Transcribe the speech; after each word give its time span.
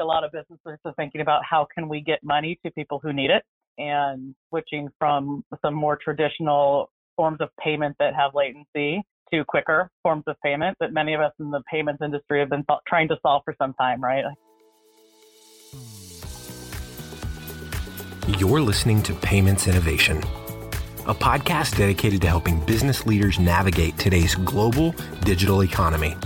a 0.00 0.04
lot 0.04 0.24
of 0.24 0.32
businesses 0.32 0.78
are 0.84 0.94
thinking 0.94 1.20
about 1.20 1.42
how 1.48 1.66
can 1.72 1.88
we 1.88 2.00
get 2.00 2.22
money 2.22 2.58
to 2.64 2.70
people 2.72 3.00
who 3.02 3.12
need 3.12 3.30
it 3.30 3.44
and 3.78 4.34
switching 4.48 4.88
from 4.98 5.44
some 5.62 5.74
more 5.74 5.96
traditional 5.96 6.90
forms 7.16 7.38
of 7.40 7.48
payment 7.62 7.96
that 7.98 8.14
have 8.14 8.32
latency 8.34 9.02
to 9.32 9.44
quicker 9.44 9.90
forms 10.02 10.24
of 10.26 10.36
payment 10.42 10.76
that 10.80 10.92
many 10.92 11.14
of 11.14 11.20
us 11.20 11.32
in 11.40 11.50
the 11.50 11.62
payments 11.70 12.02
industry 12.02 12.40
have 12.40 12.50
been 12.50 12.64
trying 12.86 13.08
to 13.08 13.16
solve 13.22 13.42
for 13.44 13.54
some 13.58 13.72
time, 13.74 14.02
right? 14.02 14.24
You're 18.38 18.60
listening 18.60 19.02
to 19.04 19.14
Payments 19.14 19.66
Innovation, 19.66 20.18
a 21.06 21.14
podcast 21.14 21.76
dedicated 21.76 22.22
to 22.22 22.28
helping 22.28 22.58
business 22.64 23.06
leaders 23.06 23.38
navigate 23.38 23.98
today's 23.98 24.34
global 24.34 24.94
digital 25.24 25.62
economy. 25.62 26.16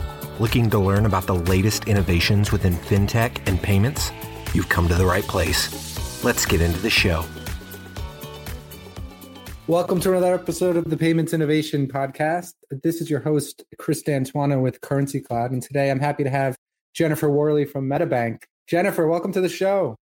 Looking 0.40 0.70
to 0.70 0.78
learn 0.78 1.04
about 1.04 1.26
the 1.26 1.34
latest 1.34 1.88
innovations 1.88 2.52
within 2.52 2.74
fintech 2.74 3.40
and 3.48 3.60
payments? 3.60 4.12
You've 4.54 4.68
come 4.68 4.86
to 4.86 4.94
the 4.94 5.04
right 5.04 5.24
place. 5.24 6.22
Let's 6.22 6.46
get 6.46 6.60
into 6.60 6.78
the 6.78 6.90
show. 6.90 7.24
Welcome 9.66 9.98
to 9.98 10.10
another 10.10 10.34
episode 10.34 10.76
of 10.76 10.90
the 10.90 10.96
Payments 10.96 11.32
Innovation 11.32 11.88
Podcast. 11.88 12.52
This 12.70 13.00
is 13.00 13.10
your 13.10 13.18
host, 13.18 13.64
Chris 13.80 14.00
D'Antuono 14.02 14.62
with 14.62 14.80
Currency 14.80 15.20
Cloud. 15.20 15.50
And 15.50 15.60
today 15.60 15.90
I'm 15.90 15.98
happy 15.98 16.22
to 16.22 16.30
have 16.30 16.56
Jennifer 16.94 17.28
Worley 17.28 17.64
from 17.64 17.88
MetaBank. 17.88 18.44
Jennifer, 18.68 19.08
welcome 19.08 19.32
to 19.32 19.40
the 19.40 19.48
show. 19.48 19.96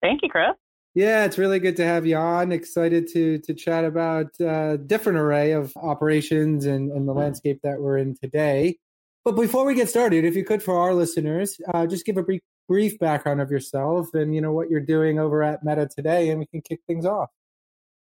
Thank 0.00 0.22
you, 0.22 0.30
Chris. 0.30 0.52
Yeah, 0.94 1.26
it's 1.26 1.36
really 1.36 1.58
good 1.58 1.76
to 1.76 1.84
have 1.84 2.06
you 2.06 2.16
on. 2.16 2.50
Excited 2.50 3.08
to 3.08 3.40
to 3.40 3.52
chat 3.52 3.84
about 3.84 4.28
a 4.40 4.50
uh, 4.50 4.76
different 4.78 5.18
array 5.18 5.52
of 5.52 5.76
operations 5.76 6.64
and, 6.64 6.90
and 6.90 7.06
the 7.06 7.12
landscape 7.12 7.60
that 7.62 7.78
we're 7.78 7.98
in 7.98 8.14
today. 8.14 8.78
But 9.26 9.34
before 9.34 9.66
we 9.66 9.74
get 9.74 9.88
started, 9.88 10.24
if 10.24 10.36
you 10.36 10.44
could, 10.44 10.62
for 10.62 10.78
our 10.78 10.94
listeners, 10.94 11.60
uh, 11.74 11.84
just 11.84 12.06
give 12.06 12.16
a 12.16 12.22
brief, 12.22 12.42
brief 12.68 12.96
background 13.00 13.40
of 13.40 13.50
yourself 13.50 14.14
and 14.14 14.32
you 14.32 14.40
know 14.40 14.52
what 14.52 14.70
you're 14.70 14.78
doing 14.78 15.18
over 15.18 15.42
at 15.42 15.64
Meta 15.64 15.88
today, 15.88 16.30
and 16.30 16.38
we 16.38 16.46
can 16.46 16.60
kick 16.60 16.78
things 16.86 17.04
off. 17.04 17.28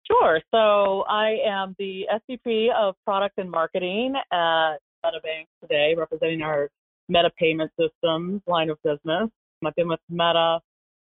Sure. 0.05 0.41
So 0.53 1.05
I 1.09 1.37
am 1.47 1.77
the 1.79 2.07
SVP 2.29 2.75
of 2.77 2.97
Product 3.05 3.39
and 3.39 3.49
Marketing 3.49 4.15
at 4.33 4.79
MetaBank 5.05 5.47
today, 5.61 5.95
representing 5.97 6.43
our 6.43 6.69
Meta 7.09 7.31
Payment 7.39 7.71
Systems 7.79 8.43
line 8.49 8.69
of 8.69 8.79
business. 8.83 9.31
I've 9.65 9.77
been 9.77 9.87
with 9.87 10.01
Meta 10.11 10.59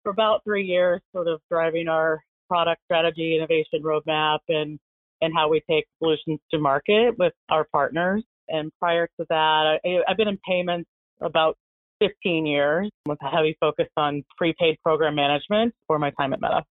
for 0.05 0.11
about 0.11 0.45
three 0.45 0.65
years, 0.65 1.01
sort 1.13 1.27
of 1.27 1.41
driving 1.51 1.89
our 1.89 2.23
product 2.47 2.83
strategy, 2.85 3.35
innovation 3.35 3.83
roadmap, 3.83 4.39
and 4.49 4.79
and 5.23 5.35
how 5.35 5.49
we 5.49 5.61
take 5.69 5.87
solutions 5.99 6.39
to 6.53 6.59
market 6.61 7.19
with 7.19 7.33
our 7.49 7.65
partners. 7.73 8.23
And 8.49 8.71
prior 8.79 9.07
to 9.19 9.27
that, 9.29 9.81
I, 9.85 9.99
I've 10.09 10.17
been 10.17 10.29
in 10.29 10.39
payments 10.47 10.89
about 11.21 11.57
15 12.01 12.47
years 12.47 12.91
with 13.07 13.19
a 13.23 13.29
heavy 13.29 13.57
focus 13.61 13.89
on 13.97 14.25
prepaid 14.37 14.79
program 14.83 15.15
management 15.15 15.75
for 15.87 15.99
my 15.99 16.11
time 16.11 16.33
at 16.33 16.41
Meta. 16.41 16.65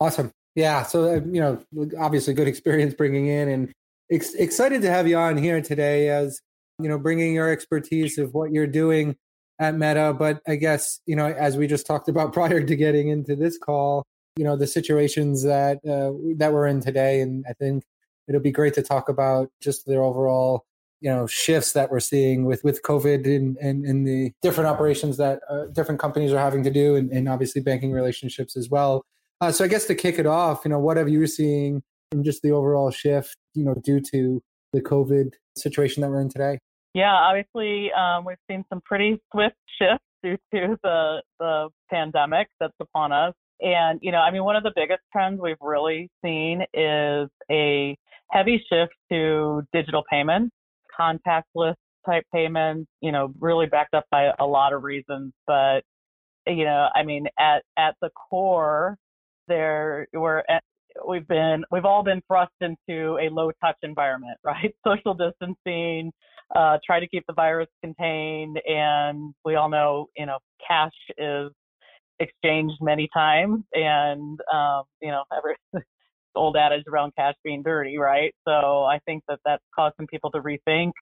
Awesome. 0.00 0.32
Yeah. 0.54 0.82
So, 0.82 1.04
uh, 1.04 1.20
you 1.30 1.40
know, 1.40 1.90
obviously 1.98 2.34
good 2.34 2.48
experience 2.48 2.94
bringing 2.94 3.26
in 3.26 3.48
and 3.48 3.72
ex- 4.10 4.34
excited 4.34 4.82
to 4.82 4.90
have 4.90 5.06
you 5.06 5.16
on 5.16 5.36
here 5.36 5.60
today 5.60 6.08
as, 6.08 6.40
you 6.78 6.88
know, 6.88 6.98
bringing 6.98 7.34
your 7.34 7.50
expertise 7.50 8.18
of 8.18 8.34
what 8.34 8.50
you're 8.50 8.66
doing 8.66 9.16
at 9.58 9.74
Meta. 9.74 10.14
But 10.18 10.40
I 10.48 10.56
guess, 10.56 11.00
you 11.06 11.14
know, 11.14 11.26
as 11.26 11.56
we 11.56 11.66
just 11.66 11.86
talked 11.86 12.08
about 12.08 12.32
prior 12.34 12.62
to 12.62 12.76
getting 12.76 13.08
into 13.08 13.36
this 13.36 13.58
call, 13.58 14.04
you 14.36 14.44
know, 14.44 14.56
the 14.56 14.66
situations 14.66 15.42
that, 15.44 15.78
uh, 15.84 16.12
that 16.38 16.52
we're 16.52 16.66
in 16.66 16.80
today. 16.80 17.20
And 17.20 17.44
I 17.48 17.52
think 17.52 17.84
it'll 18.26 18.40
be 18.40 18.52
great 18.52 18.74
to 18.74 18.82
talk 18.82 19.08
about 19.08 19.50
just 19.60 19.86
the 19.86 19.96
overall 19.96 20.64
you 21.00 21.10
know 21.10 21.26
shifts 21.26 21.72
that 21.72 21.90
we're 21.90 22.00
seeing 22.00 22.44
with 22.44 22.62
with 22.64 22.82
COVID 22.82 23.24
and 23.26 23.56
and, 23.58 23.84
and 23.84 24.06
the 24.06 24.32
different 24.42 24.68
operations 24.68 25.16
that 25.16 25.40
uh, 25.48 25.66
different 25.72 26.00
companies 26.00 26.32
are 26.32 26.38
having 26.38 26.62
to 26.64 26.70
do, 26.70 26.96
and, 26.96 27.10
and 27.10 27.28
obviously 27.28 27.60
banking 27.60 27.92
relationships 27.92 28.56
as 28.56 28.68
well. 28.70 29.04
Uh, 29.40 29.50
so 29.50 29.64
I 29.64 29.68
guess 29.68 29.86
to 29.86 29.94
kick 29.94 30.18
it 30.18 30.26
off, 30.26 30.62
you 30.64 30.70
know, 30.70 30.78
what 30.78 30.98
have 30.98 31.08
you 31.08 31.26
seeing 31.26 31.82
in 32.12 32.22
just 32.22 32.42
the 32.42 32.50
overall 32.50 32.90
shift, 32.90 33.36
you 33.54 33.64
know, 33.64 33.74
due 33.74 34.00
to 34.12 34.42
the 34.72 34.82
COVID 34.82 35.30
situation 35.56 36.02
that 36.02 36.10
we're 36.10 36.20
in 36.20 36.28
today? 36.28 36.58
Yeah, 36.92 37.12
obviously 37.12 37.90
um, 37.92 38.24
we've 38.24 38.36
seen 38.50 38.64
some 38.68 38.82
pretty 38.84 39.18
swift 39.32 39.56
shifts 39.80 40.04
due 40.22 40.36
to 40.52 40.76
the 40.82 41.22
the 41.38 41.68
pandemic 41.90 42.48
that's 42.58 42.74
upon 42.80 43.12
us. 43.12 43.32
And, 43.60 43.98
you 44.02 44.10
know, 44.10 44.18
I 44.18 44.30
mean, 44.30 44.44
one 44.44 44.56
of 44.56 44.62
the 44.62 44.72
biggest 44.74 45.00
trends 45.12 45.40
we've 45.40 45.56
really 45.60 46.10
seen 46.24 46.62
is 46.74 47.28
a 47.50 47.96
heavy 48.30 48.62
shift 48.70 48.92
to 49.10 49.62
digital 49.72 50.02
payments 50.10 50.54
contactless 51.00 51.74
type 52.06 52.24
payments, 52.32 52.90
you 53.00 53.12
know, 53.12 53.32
really 53.38 53.66
backed 53.66 53.94
up 53.94 54.04
by 54.10 54.30
a 54.38 54.46
lot 54.46 54.72
of 54.72 54.82
reasons. 54.82 55.32
But, 55.46 55.80
you 56.46 56.64
know, 56.64 56.88
I 56.94 57.02
mean, 57.02 57.26
at, 57.38 57.62
at 57.78 57.94
the 58.00 58.10
core, 58.30 58.96
there 59.48 60.06
we're 60.12 60.42
we've 61.06 61.26
been, 61.28 61.64
we've 61.70 61.84
all 61.84 62.02
been 62.02 62.22
thrust 62.26 62.52
into 62.60 63.18
a 63.18 63.28
low 63.30 63.50
touch 63.62 63.76
environment, 63.82 64.38
right? 64.44 64.74
Social 64.86 65.14
distancing, 65.14 66.12
uh, 66.54 66.78
try 66.84 67.00
to 67.00 67.08
keep 67.08 67.24
the 67.26 67.34
virus 67.34 67.68
contained. 67.82 68.58
And 68.66 69.34
we 69.44 69.54
all 69.54 69.68
know, 69.68 70.06
you 70.16 70.26
know, 70.26 70.38
cash 70.66 70.92
is 71.18 71.50
exchanged 72.18 72.76
many 72.80 73.08
times 73.14 73.62
and, 73.72 74.38
um, 74.52 74.82
you 75.00 75.10
know, 75.10 75.22
every, 75.36 75.54
old 76.34 76.56
adage 76.56 76.84
around 76.88 77.12
cash 77.16 77.34
being 77.44 77.62
dirty, 77.62 77.98
right? 77.98 78.34
So 78.46 78.84
I 78.84 78.98
think 79.06 79.22
that 79.28 79.40
that's 79.44 79.62
some 79.76 80.06
people 80.06 80.30
to 80.32 80.40
rethink 80.40 80.92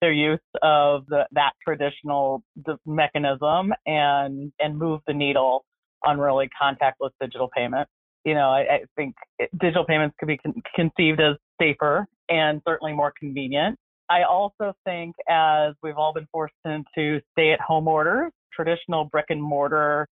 their 0.00 0.12
use 0.12 0.38
of 0.62 1.04
the, 1.08 1.26
that 1.32 1.52
traditional 1.62 2.42
mechanism 2.86 3.72
and 3.86 4.52
and 4.58 4.78
move 4.78 5.00
the 5.06 5.12
needle 5.12 5.64
on 6.06 6.18
really 6.18 6.48
contactless 6.60 7.10
digital 7.20 7.48
payment. 7.54 7.88
You 8.24 8.34
know, 8.34 8.48
I, 8.50 8.60
I 8.60 8.78
think 8.96 9.14
it, 9.38 9.50
digital 9.58 9.84
payments 9.84 10.16
could 10.18 10.28
be 10.28 10.38
con- 10.38 10.62
conceived 10.74 11.20
as 11.20 11.36
safer 11.60 12.06
and 12.28 12.62
certainly 12.66 12.92
more 12.92 13.12
convenient. 13.18 13.78
I 14.08 14.22
also 14.24 14.72
think 14.84 15.14
as 15.28 15.74
we've 15.82 15.96
all 15.96 16.12
been 16.12 16.26
forced 16.32 16.54
into 16.64 17.20
stay 17.32 17.52
at 17.52 17.60
home 17.60 17.86
orders, 17.86 18.32
traditional 18.52 19.04
brick 19.04 19.26
and 19.28 19.42
mortar 19.42 20.08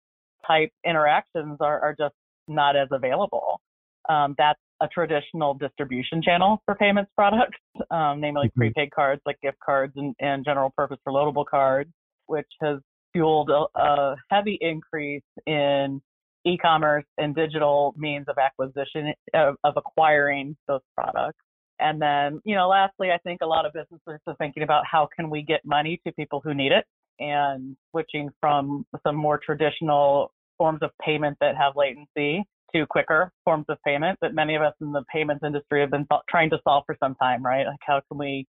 type 0.46 0.70
interactions 0.86 1.58
are, 1.60 1.80
are 1.80 1.94
just 1.98 2.14
not 2.46 2.76
as 2.76 2.88
available 2.92 3.60
um, 4.08 4.34
that's 4.38 4.60
a 4.80 4.88
traditional 4.88 5.54
distribution 5.54 6.22
channel 6.22 6.62
for 6.64 6.74
payments 6.74 7.10
products, 7.16 7.58
um, 7.90 8.20
namely 8.20 8.48
mm-hmm. 8.48 8.60
prepaid 8.60 8.90
cards 8.90 9.20
like 9.26 9.40
gift 9.40 9.58
cards 9.64 9.92
and, 9.96 10.14
and 10.20 10.44
general 10.44 10.70
purpose 10.76 10.98
reloadable 11.06 11.44
cards, 11.44 11.90
which 12.26 12.46
has 12.62 12.78
fueled 13.12 13.50
a, 13.50 13.80
a 13.80 14.16
heavy 14.30 14.58
increase 14.60 15.22
in 15.46 16.00
e-commerce 16.46 17.04
and 17.16 17.34
digital 17.34 17.94
means 17.96 18.26
of 18.28 18.36
acquisition 18.38 19.12
of, 19.34 19.56
of, 19.64 19.74
acquiring 19.76 20.56
those 20.68 20.80
products. 20.96 21.38
And 21.80 22.00
then, 22.00 22.40
you 22.44 22.54
know, 22.54 22.68
lastly, 22.68 23.10
I 23.10 23.18
think 23.18 23.40
a 23.42 23.46
lot 23.46 23.66
of 23.66 23.72
businesses 23.72 24.20
are 24.26 24.36
thinking 24.36 24.62
about 24.62 24.84
how 24.90 25.08
can 25.14 25.30
we 25.30 25.42
get 25.42 25.64
money 25.64 26.00
to 26.06 26.12
people 26.12 26.40
who 26.42 26.54
need 26.54 26.72
it 26.72 26.84
and 27.18 27.76
switching 27.90 28.30
from 28.40 28.86
some 29.04 29.16
more 29.16 29.38
traditional 29.44 30.32
forms 30.56 30.80
of 30.82 30.90
payment 31.04 31.36
that 31.40 31.56
have 31.56 31.74
latency 31.76 32.44
to 32.74 32.86
quicker 32.86 33.32
forms 33.44 33.66
of 33.68 33.78
payment 33.84 34.18
that 34.20 34.34
many 34.34 34.54
of 34.54 34.62
us 34.62 34.74
in 34.80 34.92
the 34.92 35.02
payments 35.12 35.44
industry 35.44 35.80
have 35.80 35.90
been 35.90 36.06
th- 36.10 36.20
trying 36.28 36.50
to 36.50 36.58
solve 36.64 36.84
for 36.86 36.96
some 37.00 37.14
time, 37.16 37.44
right? 37.44 37.66
Like 37.66 37.78
how 37.80 38.00
can 38.08 38.18
we 38.18 38.46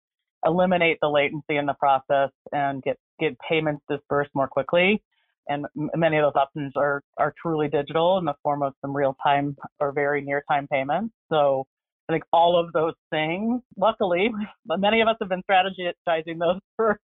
eliminate 0.45 0.97
the 1.01 1.09
latency 1.09 1.57
in 1.57 1.66
the 1.66 1.73
process 1.73 2.29
and 2.51 2.81
get 2.83 2.97
get 3.19 3.38
payments 3.47 3.83
dispersed 3.89 4.31
more 4.33 4.47
quickly? 4.47 5.03
And 5.47 5.66
m- 5.78 5.89
many 5.95 6.17
of 6.17 6.23
those 6.23 6.39
options 6.39 6.73
are 6.75 7.01
are 7.17 7.33
truly 7.41 7.67
digital 7.67 8.17
in 8.17 8.25
the 8.25 8.35
form 8.44 8.63
of 8.63 8.73
some 8.81 8.95
real 8.95 9.16
time 9.23 9.55
or 9.79 9.91
very 9.91 10.22
near 10.22 10.44
time 10.49 10.67
payments. 10.67 11.13
So 11.31 11.66
I 12.09 12.13
think 12.13 12.23
all 12.31 12.57
of 12.59 12.72
those 12.73 12.94
things, 13.09 13.61
luckily, 13.78 14.29
many 14.66 15.01
of 15.01 15.07
us 15.07 15.16
have 15.19 15.29
been 15.29 15.44
strategizing 15.49 16.39
those 16.39 16.59
for 16.75 16.99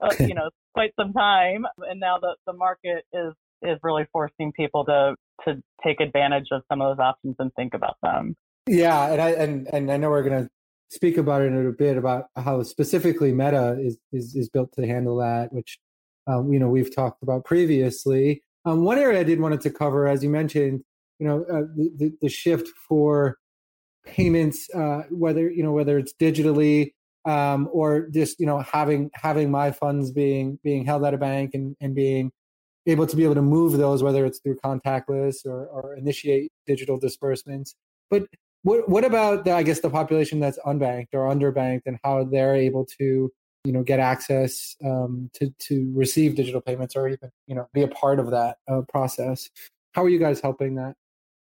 uh, 0.00 0.14
you 0.20 0.34
know 0.34 0.50
quite 0.74 0.92
some 0.98 1.12
time, 1.12 1.66
and 1.78 2.00
now 2.00 2.18
the 2.18 2.36
the 2.46 2.52
market 2.52 3.04
is 3.12 3.32
is 3.62 3.78
really 3.82 4.06
forcing 4.12 4.52
people 4.52 4.84
to 4.84 5.14
to 5.44 5.62
take 5.82 6.00
advantage 6.00 6.48
of 6.50 6.62
some 6.70 6.80
of 6.80 6.96
those 6.96 7.02
options 7.02 7.36
and 7.38 7.52
think 7.54 7.74
about 7.74 7.96
them. 8.02 8.36
Yeah, 8.66 9.12
and 9.12 9.20
I 9.20 9.30
and 9.30 9.68
and 9.72 9.92
I 9.92 9.96
know 9.96 10.10
we're 10.10 10.22
going 10.22 10.44
to 10.44 10.50
speak 10.90 11.16
about 11.16 11.42
it 11.42 11.46
in 11.46 11.66
a 11.66 11.72
bit 11.72 11.96
about 11.96 12.26
how 12.36 12.62
specifically 12.62 13.32
Meta 13.32 13.76
is 13.80 13.98
is, 14.12 14.34
is 14.34 14.48
built 14.48 14.72
to 14.74 14.86
handle 14.86 15.18
that, 15.18 15.52
which 15.52 15.78
um, 16.26 16.52
you 16.52 16.58
know 16.58 16.68
we've 16.68 16.94
talked 16.94 17.22
about 17.22 17.44
previously. 17.44 18.42
Um, 18.64 18.84
one 18.84 18.98
area 18.98 19.20
I 19.20 19.24
did 19.24 19.40
wanted 19.40 19.60
to 19.62 19.70
cover, 19.70 20.08
as 20.08 20.22
you 20.22 20.30
mentioned, 20.30 20.82
you 21.18 21.26
know, 21.26 21.44
uh, 21.44 21.66
the, 21.76 22.12
the 22.22 22.30
shift 22.30 22.68
for 22.88 23.36
payments, 24.06 24.68
uh, 24.74 25.02
whether 25.10 25.50
you 25.50 25.62
know 25.62 25.72
whether 25.72 25.98
it's 25.98 26.14
digitally 26.14 26.92
um, 27.24 27.68
or 27.72 28.08
just 28.08 28.38
you 28.40 28.46
know 28.46 28.60
having 28.60 29.10
having 29.14 29.50
my 29.50 29.70
funds 29.70 30.12
being 30.12 30.58
being 30.62 30.84
held 30.84 31.04
at 31.04 31.14
a 31.14 31.18
bank 31.18 31.50
and, 31.54 31.76
and 31.80 31.94
being 31.94 32.32
able 32.86 33.06
to 33.06 33.16
be 33.16 33.24
able 33.24 33.34
to 33.34 33.42
move 33.42 33.72
those, 33.72 34.02
whether 34.02 34.24
it's 34.26 34.38
through 34.40 34.56
contactless 34.64 35.46
or, 35.46 35.66
or 35.66 35.94
initiate 35.94 36.52
digital 36.66 36.98
disbursements. 36.98 37.74
But 38.10 38.26
what 38.62 38.88
what 38.88 39.04
about 39.04 39.44
the, 39.44 39.52
I 39.52 39.62
guess 39.62 39.80
the 39.80 39.90
population 39.90 40.40
that's 40.40 40.58
unbanked 40.66 41.08
or 41.12 41.28
underbanked 41.28 41.82
and 41.86 41.98
how 42.02 42.24
they're 42.24 42.56
able 42.56 42.86
to 42.98 43.30
you 43.64 43.72
know 43.72 43.82
get 43.82 44.00
access 44.00 44.76
um, 44.84 45.30
to 45.34 45.50
to 45.68 45.92
receive 45.94 46.34
digital 46.34 46.60
payments 46.60 46.96
or 46.96 47.08
even 47.08 47.30
you 47.46 47.54
know 47.54 47.68
be 47.72 47.82
a 47.82 47.88
part 47.88 48.18
of 48.18 48.30
that 48.30 48.58
uh, 48.68 48.82
process. 48.88 49.50
How 49.92 50.02
are 50.02 50.08
you 50.08 50.18
guys 50.18 50.40
helping 50.40 50.74
that? 50.76 50.94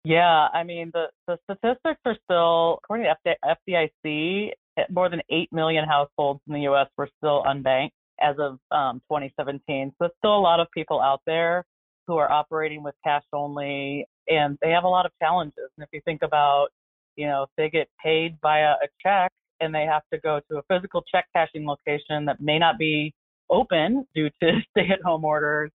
Yeah, 0.04 0.48
I 0.52 0.64
mean 0.64 0.90
the 0.92 1.06
the 1.26 1.38
statistics 1.44 2.00
are 2.04 2.16
still 2.24 2.80
according 2.82 3.06
to 3.24 3.36
FDIC, 3.68 4.52
more 4.90 5.08
than 5.08 5.20
eight 5.30 5.52
million 5.52 5.86
households 5.86 6.40
in 6.46 6.54
the 6.54 6.60
U.S. 6.62 6.88
were 6.96 7.08
still 7.18 7.42
unbanked 7.44 7.90
as 8.20 8.36
of 8.38 8.58
um, 8.70 9.00
2017. 9.08 9.90
So 9.90 9.94
there's 10.00 10.12
still 10.18 10.36
a 10.36 10.40
lot 10.40 10.60
of 10.60 10.68
people 10.72 11.00
out 11.00 11.20
there 11.26 11.64
who 12.06 12.16
are 12.16 12.30
operating 12.30 12.82
with 12.82 12.94
cash 13.04 13.22
only, 13.32 14.06
and 14.28 14.58
they 14.62 14.70
have 14.70 14.84
a 14.84 14.88
lot 14.88 15.06
of 15.06 15.12
challenges. 15.20 15.70
And 15.76 15.84
if 15.84 15.88
you 15.92 16.00
think 16.04 16.22
about, 16.22 16.68
you 17.16 17.26
know, 17.26 17.44
if 17.44 17.50
they 17.56 17.70
get 17.70 17.88
paid 18.02 18.36
via 18.42 18.72
a 18.72 18.88
check 19.02 19.32
and 19.60 19.74
they 19.74 19.84
have 19.84 20.02
to 20.12 20.18
go 20.20 20.40
to 20.50 20.58
a 20.58 20.62
physical 20.68 21.02
check 21.12 21.26
cashing 21.34 21.66
location 21.66 22.24
that 22.26 22.40
may 22.40 22.58
not 22.58 22.78
be 22.78 23.14
open 23.50 24.06
due 24.14 24.30
to 24.42 24.52
stay-at-home 24.70 25.24
orders, 25.24 25.70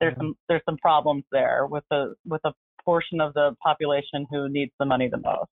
there's 0.00 0.16
some 0.16 0.36
there's 0.48 0.62
some 0.64 0.76
problems 0.76 1.24
there 1.32 1.66
with 1.66 1.84
the 1.90 2.14
with 2.24 2.40
a 2.44 2.52
portion 2.84 3.20
of 3.20 3.34
the 3.34 3.54
population 3.62 4.26
who 4.30 4.48
needs 4.48 4.70
the 4.78 4.86
money 4.86 5.08
the 5.08 5.18
most. 5.18 5.50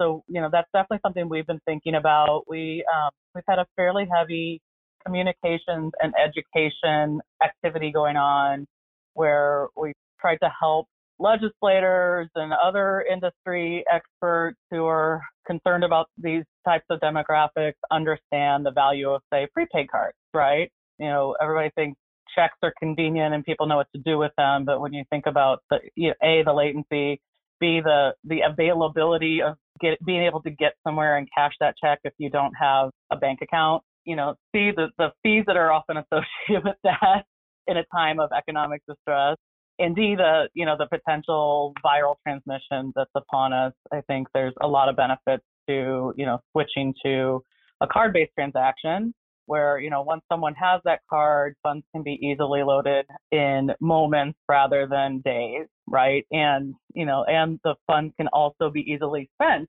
So 0.00 0.24
you 0.28 0.40
know 0.40 0.48
that's 0.50 0.68
definitely 0.72 1.00
something 1.02 1.28
we've 1.28 1.46
been 1.46 1.60
thinking 1.66 1.94
about. 1.94 2.44
We 2.48 2.84
um, 2.94 3.10
we've 3.34 3.44
had 3.46 3.58
a 3.58 3.66
fairly 3.76 4.06
heavy 4.12 4.60
communications 5.04 5.92
and 6.00 6.12
education 6.22 7.20
activity 7.42 7.90
going 7.92 8.16
on 8.16 8.66
where 9.14 9.68
we 9.76 9.92
tried 10.20 10.38
to 10.42 10.50
help 10.60 10.86
legislators 11.18 12.28
and 12.34 12.52
other 12.52 13.04
industry 13.10 13.84
experts 13.92 14.58
who 14.70 14.84
are 14.84 15.22
concerned 15.46 15.84
about 15.84 16.06
these 16.18 16.42
types 16.66 16.84
of 16.90 16.98
demographics 17.00 17.74
understand 17.90 18.66
the 18.66 18.72
value 18.72 19.10
of, 19.10 19.22
say, 19.32 19.46
prepaid 19.52 19.88
cards, 19.90 20.16
right? 20.32 20.70
You 20.98 21.06
know, 21.06 21.36
everybody 21.40 21.70
thinks 21.76 21.98
checks 22.34 22.56
are 22.62 22.72
convenient 22.78 23.34
and 23.34 23.44
people 23.44 23.66
know 23.66 23.76
what 23.76 23.88
to 23.94 24.00
do 24.00 24.18
with 24.18 24.32
them, 24.36 24.64
but 24.64 24.80
when 24.80 24.92
you 24.92 25.04
think 25.10 25.26
about 25.26 25.62
the 25.70 25.78
you 25.94 26.08
know, 26.08 26.14
a 26.22 26.42
the 26.44 26.52
latency, 26.52 27.20
b 27.60 27.80
the 27.84 28.14
the 28.24 28.40
availability 28.40 29.40
of 29.42 29.56
get, 29.80 30.04
being 30.04 30.22
able 30.22 30.42
to 30.42 30.50
get 30.50 30.72
somewhere 30.82 31.16
and 31.16 31.28
cash 31.36 31.52
that 31.60 31.74
check 31.82 32.00
if 32.04 32.12
you 32.18 32.30
don't 32.30 32.54
have 32.54 32.90
a 33.12 33.16
bank 33.16 33.40
account, 33.42 33.82
you 34.04 34.16
know, 34.16 34.34
see 34.54 34.70
the 34.70 34.88
the 34.98 35.12
fees 35.22 35.44
that 35.46 35.56
are 35.56 35.72
often 35.72 35.96
associated 35.98 36.64
with 36.64 36.76
that 36.84 37.24
in 37.66 37.76
a 37.76 37.84
time 37.94 38.20
of 38.20 38.30
economic 38.36 38.82
distress, 38.88 39.36
and 39.78 39.96
D, 39.96 40.14
the 40.16 40.48
you 40.54 40.66
know 40.66 40.76
the 40.78 40.86
potential 40.86 41.74
viral 41.84 42.16
transmission 42.22 42.92
that's 42.94 43.10
upon 43.14 43.52
us. 43.52 43.72
I 43.92 44.00
think 44.02 44.28
there's 44.34 44.54
a 44.60 44.66
lot 44.66 44.88
of 44.88 44.96
benefits 44.96 45.44
to 45.68 46.12
you 46.16 46.26
know 46.26 46.38
switching 46.52 46.94
to 47.04 47.42
a 47.80 47.86
card-based 47.86 48.32
transaction 48.34 49.14
where 49.46 49.78
you 49.78 49.90
know 49.90 50.02
once 50.02 50.22
someone 50.30 50.54
has 50.54 50.80
that 50.84 51.00
card, 51.10 51.54
funds 51.62 51.84
can 51.92 52.02
be 52.02 52.18
easily 52.22 52.62
loaded 52.62 53.06
in 53.32 53.70
moments 53.80 54.38
rather 54.48 54.86
than 54.86 55.20
days, 55.24 55.66
right? 55.88 56.24
And 56.30 56.74
you 56.94 57.06
know, 57.06 57.24
and 57.24 57.58
the 57.64 57.74
funds 57.86 58.14
can 58.16 58.28
also 58.28 58.70
be 58.70 58.80
easily 58.80 59.28
spent 59.34 59.68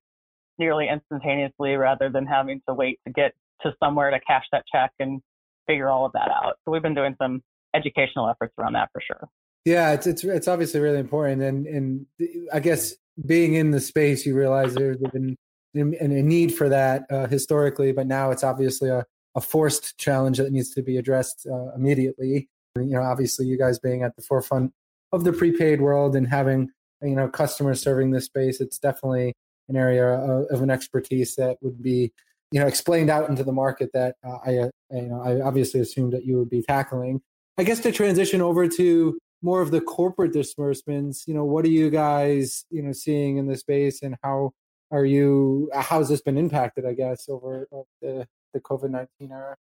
nearly 0.57 0.87
instantaneously 0.87 1.75
rather 1.75 2.09
than 2.09 2.25
having 2.25 2.61
to 2.67 2.73
wait 2.73 2.99
to 3.05 3.13
get 3.13 3.33
to 3.61 3.73
somewhere 3.83 4.11
to 4.11 4.19
cash 4.19 4.45
that 4.51 4.63
check 4.71 4.91
and 4.99 5.21
figure 5.67 5.89
all 5.89 6.05
of 6.05 6.11
that 6.13 6.29
out. 6.29 6.55
So 6.63 6.71
we've 6.71 6.81
been 6.81 6.95
doing 6.95 7.15
some 7.21 7.41
educational 7.73 8.29
efforts 8.29 8.53
around 8.59 8.73
that 8.73 8.89
for 8.91 9.01
sure. 9.01 9.27
Yeah, 9.65 9.93
it's 9.93 10.05
it's 10.05 10.23
it's 10.23 10.47
obviously 10.47 10.79
really 10.79 10.99
important, 10.99 11.41
and 11.41 11.65
and 11.65 12.05
I 12.53 12.59
guess 12.59 12.93
being 13.25 13.55
in 13.55 13.71
the 13.71 13.79
space, 13.79 14.25
you 14.25 14.35
realize 14.35 14.75
there's 14.75 14.97
been 14.97 15.35
a 15.73 16.07
need 16.21 16.53
for 16.53 16.69
that 16.69 17.05
uh, 17.09 17.27
historically, 17.27 17.91
but 17.91 18.07
now 18.07 18.31
it's 18.31 18.43
obviously 18.43 18.89
a, 18.89 19.03
a 19.35 19.41
forced 19.41 19.97
challenge 19.97 20.37
that 20.37 20.51
needs 20.51 20.73
to 20.75 20.83
be 20.83 20.97
addressed 20.97 21.47
uh, 21.51 21.73
immediately. 21.75 22.47
You 22.75 22.85
know, 22.85 23.01
obviously, 23.01 23.47
you 23.47 23.57
guys 23.57 23.79
being 23.79 24.03
at 24.03 24.15
the 24.15 24.21
forefront 24.21 24.71
of 25.11 25.23
the 25.23 25.33
prepaid 25.33 25.81
world 25.81 26.15
and 26.15 26.27
having 26.27 26.69
you 27.01 27.15
know 27.15 27.27
customers 27.27 27.81
serving 27.81 28.11
this 28.11 28.25
space, 28.25 28.61
it's 28.61 28.77
definitely 28.77 29.33
an 29.67 29.75
area 29.75 30.05
of, 30.05 30.45
of 30.51 30.61
an 30.61 30.69
expertise 30.69 31.35
that 31.35 31.57
would 31.61 31.81
be 31.81 32.13
you 32.55 32.61
know 32.61 32.67
explained 32.67 33.09
out 33.09 33.27
into 33.29 33.43
the 33.43 33.51
market 33.51 33.89
that 33.93 34.15
uh, 34.25 34.37
I 34.45 34.57
uh, 34.57 34.69
you 34.91 35.09
know 35.09 35.21
I 35.21 35.41
obviously 35.41 35.81
assumed 35.81 36.13
that 36.13 36.25
you 36.25 36.37
would 36.37 36.49
be 36.49 36.61
tackling. 36.61 37.19
I 37.57 37.63
guess 37.63 37.81
to 37.81 37.91
transition 37.91 38.41
over 38.41 38.65
to 38.69 39.19
more 39.41 39.61
of 39.61 39.71
the 39.71 39.81
corporate 39.81 40.31
disbursements, 40.31 41.25
you 41.27 41.33
know, 41.33 41.43
what 41.43 41.65
are 41.65 41.69
you 41.69 41.89
guys, 41.89 42.65
you 42.69 42.81
know, 42.81 42.93
seeing 42.93 43.37
in 43.37 43.47
the 43.47 43.57
space 43.57 44.01
and 44.01 44.15
how 44.23 44.51
are 44.91 45.05
you, 45.05 45.69
how 45.73 45.99
has 45.99 46.09
this 46.09 46.21
been 46.21 46.37
impacted, 46.37 46.85
I 46.85 46.93
guess, 46.93 47.27
over 47.29 47.67
the, 48.01 48.25
the 48.53 48.59
COVID 48.59 48.89
19 48.89 49.07
era? 49.31 49.55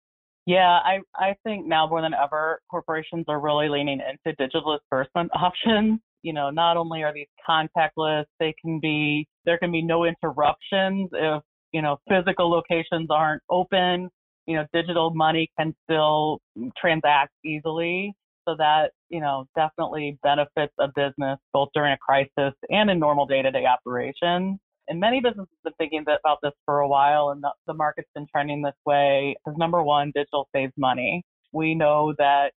Yeah, 0.45 0.79
I, 0.83 0.99
I 1.15 1.35
think 1.43 1.65
now 1.65 1.87
more 1.87 2.01
than 2.01 2.13
ever, 2.13 2.61
corporations 2.69 3.25
are 3.27 3.39
really 3.39 3.69
leaning 3.69 3.99
into 3.99 4.35
digital 4.35 4.77
disbursement 4.77 5.31
options. 5.35 5.99
You 6.23 6.33
know, 6.33 6.49
not 6.49 6.77
only 6.77 7.03
are 7.03 7.13
these 7.13 7.27
contactless, 7.49 8.25
they 8.39 8.53
can 8.61 8.79
be, 8.79 9.27
there 9.45 9.57
can 9.57 9.71
be 9.71 9.81
no 9.81 10.05
interruptions 10.05 11.09
if, 11.13 11.41
you 11.71 11.81
know, 11.81 11.97
physical 12.09 12.49
locations 12.49 13.07
aren't 13.09 13.41
open. 13.49 14.09
You 14.47 14.57
know, 14.57 14.65
digital 14.73 15.11
money 15.13 15.49
can 15.57 15.73
still 15.83 16.39
transact 16.77 17.31
easily. 17.45 18.13
So 18.47 18.55
that, 18.57 18.91
you 19.09 19.21
know, 19.21 19.45
definitely 19.55 20.17
benefits 20.23 20.73
a 20.79 20.87
business 20.95 21.37
both 21.53 21.69
during 21.75 21.93
a 21.93 21.97
crisis 21.97 22.53
and 22.69 22.89
in 22.89 22.99
normal 22.99 23.27
day 23.27 23.41
to 23.41 23.51
day 23.51 23.65
operations. 23.65 24.59
And 24.87 24.99
many 24.99 25.21
businesses 25.21 25.47
have 25.63 25.73
been 25.77 25.89
thinking 25.89 26.01
about 26.01 26.39
this 26.41 26.51
for 26.65 26.79
a 26.79 26.87
while, 26.87 27.29
and 27.29 27.41
the, 27.41 27.51
the 27.67 27.73
market's 27.73 28.09
been 28.15 28.25
trending 28.29 28.61
this 28.61 28.73
way 28.85 29.35
because 29.45 29.57
number 29.57 29.83
one, 29.83 30.11
digital 30.13 30.49
saves 30.53 30.73
money. 30.75 31.23
We 31.53 31.75
know 31.75 32.13
that 32.17 32.51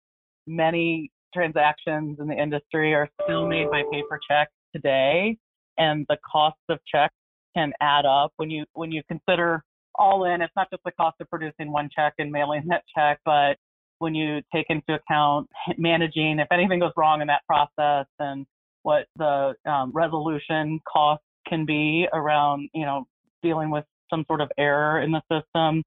many 0.47 1.11
transactions 1.33 2.17
in 2.19 2.27
the 2.27 2.35
industry 2.35 2.93
are 2.93 3.09
still 3.23 3.47
made 3.47 3.69
by 3.69 3.83
paper 3.91 4.19
check 4.27 4.47
today, 4.73 5.37
and 5.77 6.05
the 6.09 6.17
cost 6.31 6.57
of 6.69 6.79
checks 6.87 7.13
can 7.55 7.71
add 7.81 8.05
up 8.05 8.31
when 8.37 8.49
you 8.49 8.65
when 8.73 8.91
you 8.91 9.01
consider 9.07 9.63
all 9.95 10.25
in. 10.25 10.41
It's 10.41 10.53
not 10.55 10.69
just 10.71 10.83
the 10.83 10.91
cost 10.91 11.17
of 11.21 11.29
producing 11.29 11.71
one 11.71 11.89
check 11.95 12.13
and 12.17 12.31
mailing 12.31 12.63
that 12.67 12.83
check, 12.95 13.19
but 13.25 13.57
when 13.99 14.15
you 14.15 14.41
take 14.53 14.65
into 14.69 14.95
account 14.95 15.49
managing 15.77 16.39
if 16.39 16.47
anything 16.51 16.79
goes 16.79 16.91
wrong 16.97 17.21
in 17.21 17.27
that 17.27 17.41
process 17.47 18.05
and 18.19 18.45
what 18.81 19.05
the 19.17 19.53
um, 19.65 19.91
resolution 19.93 20.79
costs 20.91 21.25
can 21.47 21.65
be 21.65 22.07
around, 22.13 22.69
you 22.73 22.85
know, 22.85 23.05
dealing 23.41 23.69
with 23.69 23.85
some 24.09 24.23
sort 24.27 24.41
of 24.41 24.51
error 24.57 25.01
in 25.01 25.11
the 25.11 25.21
system. 25.31 25.83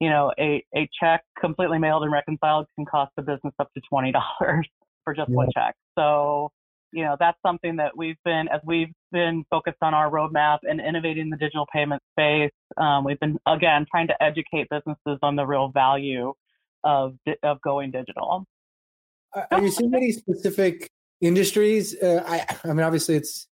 You 0.00 0.08
know, 0.08 0.32
a, 0.38 0.64
a 0.74 0.88
check 0.98 1.22
completely 1.40 1.78
mailed 1.78 2.02
and 2.02 2.12
reconciled 2.12 2.66
can 2.74 2.86
cost 2.86 3.12
the 3.16 3.22
business 3.22 3.52
up 3.58 3.70
to 3.74 3.80
$20 3.92 4.12
for 5.04 5.14
just 5.14 5.28
yeah. 5.28 5.36
one 5.36 5.48
check. 5.54 5.74
So, 5.98 6.50
you 6.92 7.04
know, 7.04 7.16
that's 7.18 7.38
something 7.44 7.76
that 7.76 7.96
we've 7.96 8.16
been, 8.24 8.48
as 8.52 8.60
we've 8.64 8.92
been 9.12 9.44
focused 9.50 9.78
on 9.82 9.94
our 9.94 10.10
roadmap 10.10 10.58
and 10.62 10.80
innovating 10.80 11.30
the 11.30 11.36
digital 11.36 11.66
payment 11.72 12.02
space, 12.12 12.50
um, 12.76 13.04
we've 13.04 13.20
been, 13.20 13.38
again, 13.46 13.86
trying 13.90 14.08
to 14.08 14.22
educate 14.22 14.68
businesses 14.70 15.18
on 15.22 15.36
the 15.36 15.46
real 15.46 15.68
value 15.68 16.32
of 16.82 17.14
of 17.42 17.60
going 17.60 17.90
digital. 17.90 18.44
Are 19.50 19.62
you 19.62 19.70
seeing 19.70 19.94
any 19.94 20.12
specific 20.12 20.90
industries? 21.20 21.94
Uh, 22.00 22.24
I, 22.26 22.46
I 22.64 22.72
mean, 22.72 22.80
obviously, 22.80 23.16
it's 23.16 23.46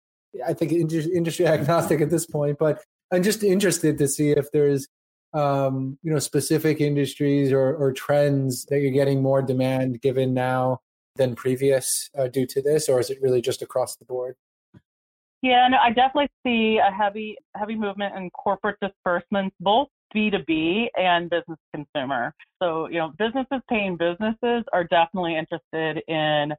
I 0.46 0.54
think 0.54 0.72
industry 0.72 1.48
agnostic 1.48 2.02
at 2.02 2.10
this 2.10 2.26
point, 2.26 2.58
but 2.60 2.82
I'm 3.12 3.24
just 3.24 3.44
interested 3.44 3.98
to 3.98 4.08
see 4.08 4.32
if 4.32 4.52
there's 4.52 4.88
um, 5.34 5.98
you 6.02 6.12
know 6.12 6.20
specific 6.20 6.80
industries 6.80 7.52
or, 7.52 7.76
or 7.76 7.92
trends 7.92 8.66
that 8.66 8.80
you're 8.80 8.92
getting 8.92 9.22
more 9.22 9.42
demand 9.42 10.02
given 10.02 10.34
now 10.34 10.80
than 11.16 11.36
previous 11.36 12.10
uh, 12.18 12.28
due 12.28 12.46
to 12.48 12.62
this, 12.62 12.90
or 12.90 13.00
is 13.00 13.10
it 13.10 13.22
really 13.22 13.42
just 13.42 13.62
across 13.62 13.96
the 13.96 14.06
board? 14.06 14.36
Yeah, 15.42 15.68
no, 15.68 15.78
I 15.78 15.90
definitely 15.90 16.30
see 16.46 16.80
a 16.80 16.92
heavy 16.92 17.38
heavy 17.56 17.76
movement 17.76 18.16
in 18.16 18.30
corporate 18.32 18.78
disbursements, 18.82 19.56
both 19.60 19.90
B2B 20.16 20.88
and 20.98 21.30
business 21.30 21.60
consumer. 21.74 22.34
So, 22.62 22.88
you 22.88 22.98
know, 22.98 23.14
businesses 23.18 23.62
paying 23.70 23.98
businesses 23.98 24.64
are 24.74 24.86
definitely 24.86 25.38
interested 25.38 26.02
in 26.08 26.54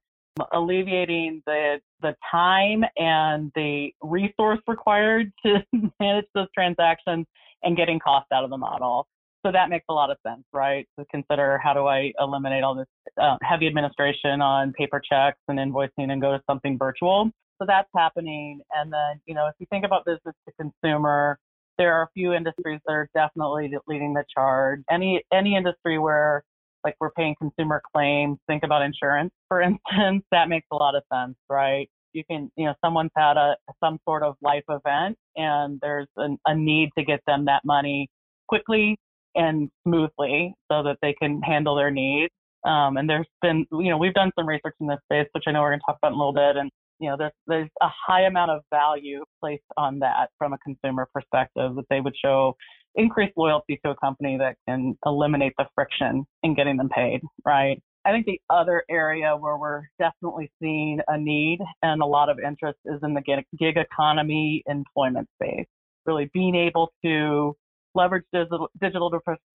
alleviating 0.53 1.43
the 1.47 1.81
the 2.03 2.15
time 2.31 2.85
and 2.97 3.51
the 3.55 3.91
resource 4.03 4.61
required 4.69 5.33
to 5.45 5.65
manage 6.01 6.27
those 6.35 6.49
transactions 6.55 7.27
and 7.63 7.77
getting 7.77 7.99
cost 7.99 8.27
out 8.33 8.45
of 8.45 8.51
the 8.51 8.59
model. 8.59 9.09
So 9.47 9.53
that 9.53 9.71
makes 9.71 9.85
a 9.89 9.93
lot 9.93 10.11
of 10.11 10.17
sense, 10.27 10.43
right? 10.53 10.89
To 10.99 11.05
consider 11.09 11.57
how 11.63 11.73
do 11.73 11.87
I 11.87 12.13
eliminate 12.19 12.65
all 12.65 12.75
this 12.75 12.89
uh, 13.23 13.37
heavy 13.43 13.69
administration 13.69 14.41
on 14.43 14.73
paper 14.73 15.01
checks 15.01 15.39
and 15.47 15.57
invoicing 15.61 16.11
and 16.11 16.21
go 16.21 16.33
to 16.33 16.43
something 16.51 16.77
virtual. 16.77 17.31
So 17.61 17.65
that's 17.69 17.89
happening. 17.95 18.61
And 18.73 18.93
then, 18.93 19.21
you 19.25 19.37
know, 19.37 19.47
if 19.47 19.55
you 19.61 19.67
think 19.71 19.85
about 19.85 20.05
business 20.05 20.35
to 20.49 20.53
consumer, 20.61 21.39
there 21.79 21.95
are 21.95 22.03
a 22.03 22.09
few 22.13 22.33
industries 22.33 22.81
that 22.87 22.93
are 22.93 23.09
definitely 23.15 23.71
leading 23.87 24.15
the 24.15 24.25
charge. 24.37 24.81
Any 24.91 25.23
any 25.33 25.55
industry 25.55 25.97
where 25.97 26.43
like 26.83 26.97
we're 26.99 27.13
paying 27.13 27.37
consumer 27.39 27.81
claims, 27.95 28.39
think 28.49 28.65
about 28.65 28.83
insurance, 28.83 29.31
for 29.47 29.61
instance, 29.63 30.25
that 30.33 30.49
makes 30.49 30.67
a 30.73 30.77
lot 30.77 30.97
of 30.97 31.05
sense, 31.13 31.37
right? 31.49 31.89
You 32.15 32.25
can, 32.29 32.51
you 32.57 32.65
know, 32.65 32.75
someone's 32.85 33.13
had 33.17 33.37
a 33.37 33.57
some 33.79 34.01
sort 34.09 34.25
of 34.25 34.35
life 34.43 34.65
event 34.69 35.17
and 35.37 35.79
there's 35.81 36.09
an, 36.17 36.37
a 36.47 36.55
need 36.57 36.91
to 36.99 37.05
get 37.05 37.21
them 37.29 37.45
that 37.45 37.65
money 37.65 38.09
quickly 38.49 38.99
and 39.37 39.71
smoothly 39.87 40.55
so 40.71 40.83
that 40.83 40.97
they 41.03 41.15
can 41.21 41.41
handle 41.43 41.77
their 41.77 41.91
needs. 41.91 42.33
Um, 42.65 42.97
and 42.97 43.09
there's 43.09 43.29
been, 43.43 43.65
you 43.71 43.91
know, 43.91 43.99
we've 43.99 44.15
done 44.15 44.33
some 44.37 44.49
research 44.49 44.75
in 44.81 44.89
this 44.89 44.99
space, 45.05 45.29
which 45.33 45.45
I 45.47 45.53
know 45.53 45.61
we're 45.61 45.71
going 45.71 45.81
to 45.81 45.87
talk 45.87 45.99
about 46.03 46.13
in 46.13 46.15
a 46.15 46.19
little 46.19 46.33
bit. 46.33 46.57
And, 46.57 46.71
you 46.99 47.09
know, 47.09 47.17
there's, 47.17 47.33
there's 47.47 47.71
a 47.81 47.89
high 48.07 48.23
amount 48.23 48.51
of 48.51 48.63
value 48.71 49.23
placed 49.41 49.63
on 49.77 50.01
that 50.01 50.31
from 50.39 50.53
a 50.53 50.59
consumer 50.59 51.07
perspective 51.15 51.77
that 51.77 51.85
they 51.91 52.01
would 52.01 52.15
show 52.21 52.57
increased 52.97 53.35
loyalty 53.37 53.79
to 53.85 53.91
a 53.91 53.97
company 53.97 54.37
that 54.39 54.57
can 54.67 54.97
eliminate 55.05 55.53
the 55.59 55.67
friction 55.75 56.25
in 56.43 56.55
getting 56.55 56.77
them 56.77 56.89
paid, 56.89 57.21
right? 57.45 57.81
I 58.07 58.13
think 58.13 58.27
the 58.27 58.41
other 58.51 58.85
area 58.89 59.37
where 59.37 59.59
we're 59.59 59.83
definitely 59.99 60.51
seeing 60.63 61.01
a 61.09 61.19
need 61.19 61.59
and 61.83 62.01
a 62.01 62.07
lot 62.07 62.29
of 62.29 62.39
interest 62.39 62.79
is 62.85 63.01
in 63.03 63.15
the 63.15 63.45
gig 63.59 63.77
economy 63.77 64.63
employment 64.67 65.29
space. 65.41 65.67
Really 66.07 66.31
being 66.33 66.55
able 66.55 66.93
to 67.05 67.57
leverage 67.97 68.25
digital, 68.33 68.69
digital 68.81 69.11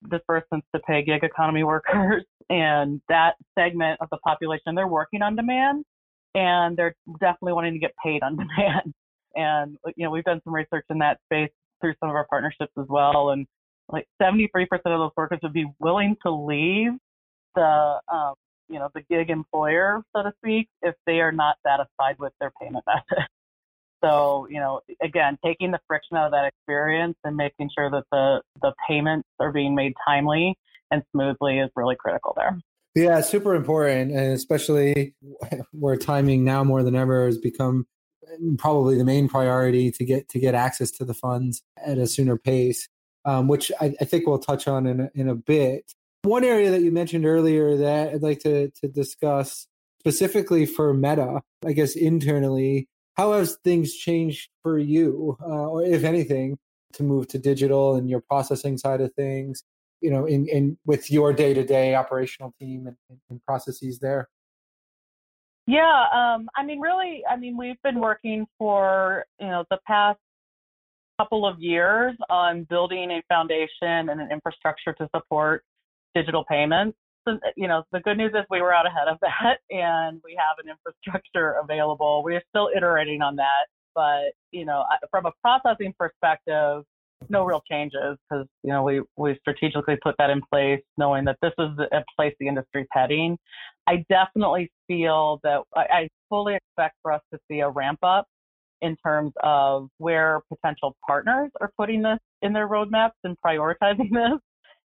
disbursements 0.09 0.67
to 0.75 0.81
pay 0.87 1.03
gig 1.03 1.23
economy 1.23 1.63
workers 1.63 2.23
and 2.49 2.99
that 3.07 3.35
segment 3.57 3.99
of 4.01 4.09
the 4.11 4.17
population, 4.17 4.75
they're 4.75 4.87
working 4.87 5.21
on 5.21 5.35
demand 5.35 5.85
and 6.35 6.75
they're 6.75 6.95
definitely 7.19 7.53
wanting 7.53 7.73
to 7.73 7.79
get 7.79 7.91
paid 8.03 8.23
on 8.23 8.35
demand. 8.37 8.93
And, 9.35 9.77
you 9.95 10.05
know, 10.05 10.11
we've 10.11 10.23
done 10.23 10.41
some 10.43 10.53
research 10.53 10.85
in 10.89 10.97
that 10.99 11.19
space 11.25 11.51
through 11.79 11.93
some 11.99 12.09
of 12.09 12.15
our 12.15 12.27
partnerships 12.29 12.73
as 12.77 12.85
well. 12.89 13.29
And 13.29 13.45
like 13.89 14.05
73% 14.21 14.45
of 14.71 14.83
those 14.85 15.11
workers 15.15 15.39
would 15.43 15.53
be 15.53 15.67
willing 15.79 16.15
to 16.25 16.31
leave 16.31 16.91
the, 17.55 17.99
um, 18.11 18.33
you 18.69 18.79
know, 18.79 18.89
the 18.93 19.01
gig 19.09 19.29
employer, 19.29 20.01
so 20.15 20.23
to 20.23 20.31
speak, 20.37 20.69
if 20.81 20.95
they 21.05 21.19
are 21.19 21.31
not 21.31 21.57
satisfied 21.65 22.15
with 22.19 22.33
their 22.39 22.51
payment 22.61 22.85
method. 22.87 23.27
So, 24.03 24.47
you 24.49 24.59
know, 24.59 24.81
again, 25.01 25.37
taking 25.43 25.71
the 25.71 25.79
friction 25.87 26.17
out 26.17 26.25
of 26.25 26.31
that 26.31 26.45
experience 26.45 27.15
and 27.23 27.35
making 27.35 27.69
sure 27.77 27.89
that 27.91 28.03
the, 28.11 28.41
the 28.61 28.73
payments 28.87 29.27
are 29.39 29.51
being 29.51 29.75
made 29.75 29.93
timely 30.07 30.57
and 30.89 31.03
smoothly 31.11 31.59
is 31.59 31.69
really 31.75 31.95
critical 31.95 32.33
there. 32.35 32.59
Yeah, 32.95 33.21
super 33.21 33.55
important, 33.55 34.11
and 34.11 34.33
especially 34.33 35.15
where 35.71 35.95
timing 35.95 36.43
now 36.43 36.63
more 36.63 36.83
than 36.83 36.95
ever 36.95 37.25
has 37.25 37.37
become 37.37 37.85
probably 38.57 38.97
the 38.97 39.05
main 39.05 39.27
priority 39.27 39.91
to 39.91 40.05
get 40.05 40.29
to 40.29 40.39
get 40.39 40.55
access 40.55 40.91
to 40.91 41.05
the 41.05 41.13
funds 41.13 41.63
at 41.77 41.97
a 41.97 42.07
sooner 42.07 42.37
pace, 42.37 42.89
um, 43.25 43.47
which 43.47 43.71
I, 43.79 43.93
I, 43.99 44.05
think 44.05 44.27
we'll 44.27 44.39
touch 44.39 44.67
on 44.67 44.85
in 44.85 44.99
a, 45.01 45.09
in 45.13 45.29
a 45.29 45.35
bit. 45.35 45.93
One 46.23 46.43
area 46.43 46.71
that 46.71 46.81
you 46.81 46.91
mentioned 46.91 47.25
earlier 47.25 47.77
that 47.77 48.09
I'd 48.09 48.21
like 48.21 48.39
to 48.39 48.69
to 48.69 48.87
discuss 48.87 49.67
specifically 49.99 50.65
for 50.65 50.93
Meta, 50.93 51.41
I 51.65 51.73
guess 51.73 51.95
internally, 51.95 52.89
how 53.15 53.33
has 53.33 53.57
things 53.63 53.95
changed 53.95 54.49
for 54.63 54.77
you, 54.77 55.37
uh, 55.41 55.67
or 55.67 55.83
if 55.83 56.03
anything, 56.03 56.57
to 56.93 57.03
move 57.03 57.27
to 57.29 57.39
digital 57.39 57.95
and 57.95 58.09
your 58.09 58.21
processing 58.21 58.77
side 58.77 59.01
of 59.01 59.13
things? 59.13 59.63
You 60.01 60.09
know, 60.09 60.25
in, 60.25 60.47
in 60.47 60.77
with 60.85 61.11
your 61.11 61.31
day 61.31 61.53
to 61.53 61.63
day 61.63 61.93
operational 61.95 62.53
team 62.59 62.87
and, 62.87 63.19
and 63.29 63.43
processes 63.45 63.99
there. 63.99 64.29
Yeah, 65.67 66.05
um, 66.13 66.49
I 66.55 66.65
mean, 66.65 66.79
really, 66.79 67.23
I 67.29 67.35
mean, 67.37 67.55
we've 67.55 67.81
been 67.83 67.99
working 67.99 68.47
for 68.57 69.25
you 69.39 69.47
know 69.47 69.63
the 69.69 69.77
past 69.85 70.19
couple 71.19 71.45
of 71.45 71.61
years 71.61 72.15
on 72.29 72.63
building 72.63 73.11
a 73.11 73.21
foundation 73.29 74.09
and 74.09 74.19
an 74.19 74.29
infrastructure 74.31 74.93
to 74.93 75.07
support 75.15 75.63
digital 76.15 76.43
payments. 76.49 76.97
So, 77.27 77.33
uh, 77.33 77.49
you 77.55 77.67
know, 77.67 77.83
the 77.91 77.99
good 77.99 78.17
news 78.17 78.31
is 78.33 78.45
we 78.49 78.61
were 78.61 78.73
out 78.73 78.85
ahead 78.85 79.07
of 79.07 79.17
that, 79.21 79.59
and 79.69 80.21
we 80.23 80.37
have 80.37 80.57
an 80.63 80.69
infrastructure 80.69 81.55
available. 81.63 82.23
We 82.23 82.35
are 82.35 82.43
still 82.49 82.69
iterating 82.75 83.21
on 83.21 83.35
that, 83.37 83.67
but 83.95 84.33
you 84.51 84.65
know, 84.65 84.83
from 85.09 85.25
a 85.25 85.31
processing 85.41 85.93
perspective, 85.97 86.83
no 87.29 87.43
real 87.43 87.61
changes 87.69 88.17
because 88.29 88.47
you 88.63 88.71
know 88.71 88.83
we 88.83 89.01
we 89.15 89.37
strategically 89.39 89.95
put 90.01 90.15
that 90.17 90.29
in 90.29 90.41
place, 90.51 90.81
knowing 90.97 91.25
that 91.25 91.37
this 91.41 91.53
is 91.59 91.69
a 91.91 92.03
place 92.15 92.33
the 92.39 92.47
industry's 92.47 92.87
heading. 92.91 93.37
I 93.87 94.03
definitely 94.09 94.71
feel 94.87 95.39
that 95.43 95.61
I, 95.75 95.81
I 95.81 96.09
fully 96.29 96.55
expect 96.55 96.95
for 97.01 97.11
us 97.11 97.21
to 97.33 97.39
see 97.49 97.59
a 97.59 97.69
ramp 97.69 97.99
up 98.03 98.25
in 98.81 98.95
terms 99.05 99.31
of 99.43 99.89
where 99.99 100.41
potential 100.49 100.95
partners 101.05 101.51
are 101.61 101.71
putting 101.77 102.01
this 102.01 102.17
in 102.41 102.53
their 102.53 102.67
roadmaps 102.67 103.11
and 103.23 103.37
prioritizing 103.45 104.09
this 104.11 104.39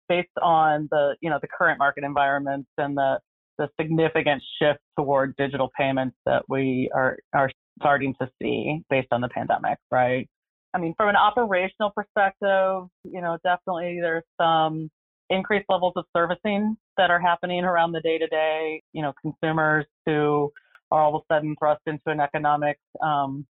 based 0.07 0.29
on 0.41 0.87
the 0.91 1.15
you 1.21 1.29
know 1.29 1.39
the 1.41 1.47
current 1.47 1.79
market 1.79 2.03
environment 2.03 2.65
and 2.77 2.97
the 2.97 3.19
the 3.57 3.69
significant 3.79 4.43
shift 4.59 4.79
toward 4.97 5.35
digital 5.37 5.71
payments 5.77 6.15
that 6.25 6.43
we 6.49 6.89
are 6.93 7.17
are 7.33 7.49
starting 7.79 8.13
to 8.21 8.29
see 8.41 8.81
based 8.89 9.07
on 9.11 9.21
the 9.21 9.29
pandemic, 9.29 9.77
right? 9.91 10.29
I 10.73 10.77
mean, 10.77 10.93
from 10.97 11.09
an 11.09 11.15
operational 11.15 11.91
perspective, 11.95 12.89
you 13.03 13.21
know, 13.21 13.37
definitely 13.43 13.99
there's 14.01 14.23
some 14.39 14.89
increased 15.29 15.65
levels 15.69 15.93
of 15.95 16.05
servicing 16.15 16.75
that 16.97 17.09
are 17.09 17.19
happening 17.19 17.63
around 17.63 17.93
the 17.93 18.01
day 18.01 18.17
to 18.17 18.27
day. 18.27 18.81
You 18.93 19.01
know, 19.01 19.13
consumers 19.21 19.85
who 20.05 20.51
are 20.91 21.01
all 21.01 21.15
of 21.15 21.23
a 21.29 21.33
sudden 21.33 21.55
thrust 21.57 21.81
into 21.87 22.01
an 22.07 22.19
economic 22.19 22.77
um, 23.01 23.45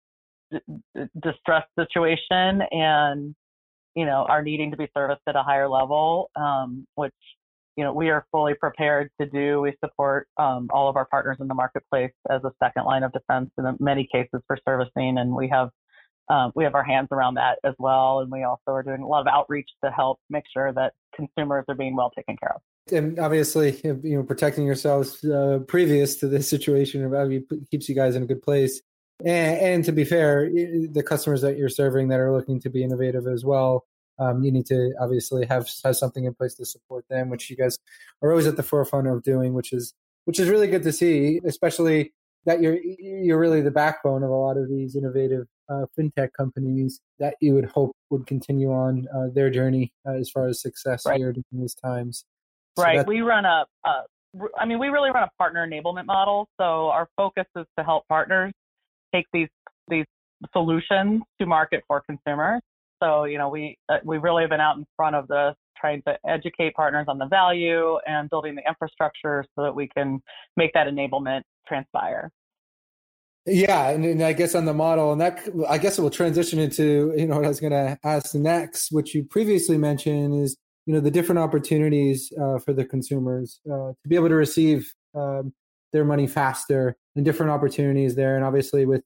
d- 0.52 0.60
distress 1.22 1.64
situation 1.78 2.62
and 2.72 3.36
you 3.96 4.06
know 4.06 4.26
are 4.28 4.42
needing 4.42 4.72
to 4.72 4.78
be 4.78 4.88
serviced 4.96 5.22
at 5.28 5.36
a 5.36 5.44
higher 5.44 5.70
level, 5.70 6.30
um, 6.36 6.86
which 6.96 7.14
you 7.76 7.84
know 7.84 7.94
we 7.94 8.10
are 8.10 8.26
fully 8.32 8.54
prepared 8.54 9.10
to 9.20 9.28
do. 9.28 9.62
We 9.62 9.74
support 9.84 10.28
um, 10.38 10.70
all 10.72 10.90
of 10.90 10.96
our 10.96 11.06
partners 11.06 11.38
in 11.40 11.48
the 11.48 11.54
marketplace 11.54 12.14
as 12.30 12.44
a 12.44 12.52
second 12.62 12.86
line 12.86 13.04
of 13.04 13.12
defense 13.12 13.50
in 13.58 13.66
many 13.80 14.08
cases 14.12 14.42
for 14.48 14.58
servicing, 14.66 15.18
and 15.18 15.36
we 15.36 15.50
have 15.50 15.70
um, 16.30 16.52
we 16.56 16.64
have 16.64 16.76
our 16.76 16.84
hands 16.84 17.10
around 17.12 17.36
that 17.36 17.60
as 17.64 17.74
well. 17.80 18.20
And 18.20 18.32
we 18.32 18.44
also 18.44 18.62
are 18.68 18.84
doing 18.84 19.02
a 19.02 19.08
lot 19.08 19.22
of 19.22 19.28
outreach 19.28 19.70
to 19.84 19.92
help 19.92 20.20
make 20.30 20.46
sure 20.52 20.72
that 20.74 20.94
consumers 21.16 21.66
are 21.68 21.76
being 21.76 21.96
well 21.96 22.12
taken 22.12 22.38
care 22.38 22.54
of. 22.56 22.62
And 22.92 23.20
obviously, 23.20 23.80
you 23.84 24.18
know, 24.18 24.24
protecting 24.24 24.66
yourselves 24.66 25.24
uh, 25.24 25.60
previous 25.68 26.18
to 26.18 26.28
this 26.28 26.50
situation 26.50 27.02
keeps 27.72 27.88
you 27.88 27.96
guys 27.96 28.16
in 28.16 28.24
a 28.24 28.26
good 28.26 28.42
place. 28.42 28.82
And, 29.26 29.60
and, 29.60 29.86
to 29.86 29.92
be 29.92 30.04
fair, 30.04 30.50
the 30.50 31.04
customers 31.04 31.42
that 31.42 31.58
you're 31.58 31.70
serving 31.70 32.10
that 32.10 32.20
are 32.20 32.34
looking 32.34 32.60
to 32.62 32.70
be 32.70 32.84
innovative 32.84 33.26
as 33.26 33.46
well, 33.46 33.86
um, 34.20 34.44
you 34.44 34.52
need 34.52 34.66
to 34.68 34.94
obviously 35.00 35.46
have 35.46 35.68
have 35.84 35.96
something 35.96 36.26
in 36.26 36.34
place 36.34 36.56
to 36.56 36.66
support 36.66 37.06
them, 37.10 37.30
which 37.30 37.50
you 37.50 37.56
guys 37.56 37.80
are 38.22 38.32
always 38.32 38.48
at 38.48 38.58
the 38.58 38.64
forefront 38.64 39.08
of 39.08 39.24
doing, 39.24 39.54
which 39.54 39.74
is 39.74 39.94
which 40.26 40.40
is 40.40 40.50
really 40.50 40.68
good 40.68 40.84
to 40.84 40.92
see, 40.92 41.40
especially 41.46 42.14
that 42.46 42.62
you're 42.62 42.78
you're 42.84 43.40
really 43.40 43.62
the 43.62 43.72
backbone 43.72 44.24
of 44.24 44.30
a 44.30 44.36
lot 44.36 44.58
of 44.58 44.70
these 44.70 44.96
innovative 44.96 45.48
uh, 45.70 45.86
fintech 45.98 46.30
companies 46.38 47.00
that 47.20 47.36
you 47.40 47.54
would 47.54 47.66
hope 47.66 47.96
would 48.10 48.28
continue 48.28 48.72
on 48.72 49.08
uh, 49.16 49.28
their 49.34 49.50
journey 49.50 49.94
uh, 50.08 50.12
as 50.12 50.30
far 50.30 50.48
as 50.48 50.62
success 50.62 51.06
right. 51.06 51.18
here 51.18 51.32
during 51.32 51.46
these 51.54 51.76
times. 51.76 52.26
So 52.78 52.84
right. 52.84 53.06
We 53.08 53.22
run 53.22 53.46
a, 53.46 53.66
a, 53.86 53.92
I 54.58 54.66
mean, 54.66 54.80
we 54.80 54.88
really 54.88 55.12
run 55.12 55.24
a 55.24 55.30
partner 55.38 55.66
enablement 55.68 56.06
model. 56.06 56.48
So 56.60 56.90
our 56.90 57.08
focus 57.16 57.46
is 57.56 57.66
to 57.78 57.84
help 57.84 58.08
partners 58.08 58.52
take 59.14 59.26
these 59.34 59.50
these 59.90 60.06
solutions 60.52 61.22
to 61.40 61.46
market 61.46 61.84
for 61.88 62.02
consumers. 62.02 62.62
So 63.02 63.26
you 63.26 63.38
know, 63.38 63.50
we 63.50 63.78
uh, 63.90 63.98
we 64.04 64.18
really 64.18 64.44
have 64.44 64.50
been 64.50 64.62
out 64.62 64.78
in 64.78 64.86
front 64.96 65.16
of 65.16 65.28
this, 65.28 65.56
trying 65.78 66.02
to 66.08 66.18
educate 66.28 66.74
partners 66.74 67.06
on 67.08 67.18
the 67.18 67.28
value 67.28 67.98
and 68.06 68.30
building 68.30 68.56
the 68.56 68.64
infrastructure 68.68 69.46
so 69.56 69.64
that 69.64 69.76
we 69.76 69.88
can 69.88 70.22
make 70.56 70.72
that 70.74 70.88
enablement 70.88 71.42
transpire. 71.68 72.32
Yeah, 73.46 73.90
and, 73.90 74.06
and, 74.06 74.24
I 74.24 74.32
guess 74.32 74.56
on 74.56 74.64
the 74.64 74.74
model, 74.74 75.12
and 75.12 75.20
that 75.20 75.42
I 75.68 75.78
guess 75.78 75.98
it 75.98 76.02
will 76.02 76.10
transition 76.10 76.60
into 76.60 77.14
you 77.18 77.28
know 77.28 77.36
what 77.36 77.46
I 77.46 77.50
was 77.50 77.60
going 77.60 77.74
to 77.74 77.98
ask 78.04 78.34
next, 78.36 78.92
which 78.92 79.14
you 79.14 79.26
previously 79.26 79.78
mentioned 79.78 80.42
is 80.42 80.56
you 80.86 80.94
know 80.94 81.02
the 81.02 81.12
different 81.12 81.40
opportunities 81.40 82.32
uh, 82.42 82.60
for 82.60 82.72
the 82.72 82.86
consumers 82.86 83.60
uh, 83.70 83.92
to 84.02 84.08
be 84.08 84.16
able 84.16 84.30
to 84.30 84.36
receive 84.36 84.94
um, 85.14 85.54
their 85.94 86.04
money 86.04 86.28
faster 86.28 86.98
and 87.16 87.24
different 87.24 87.52
opportunities 87.52 88.16
there, 88.16 88.36
and 88.36 88.44
obviously 88.44 88.86
with 88.86 89.04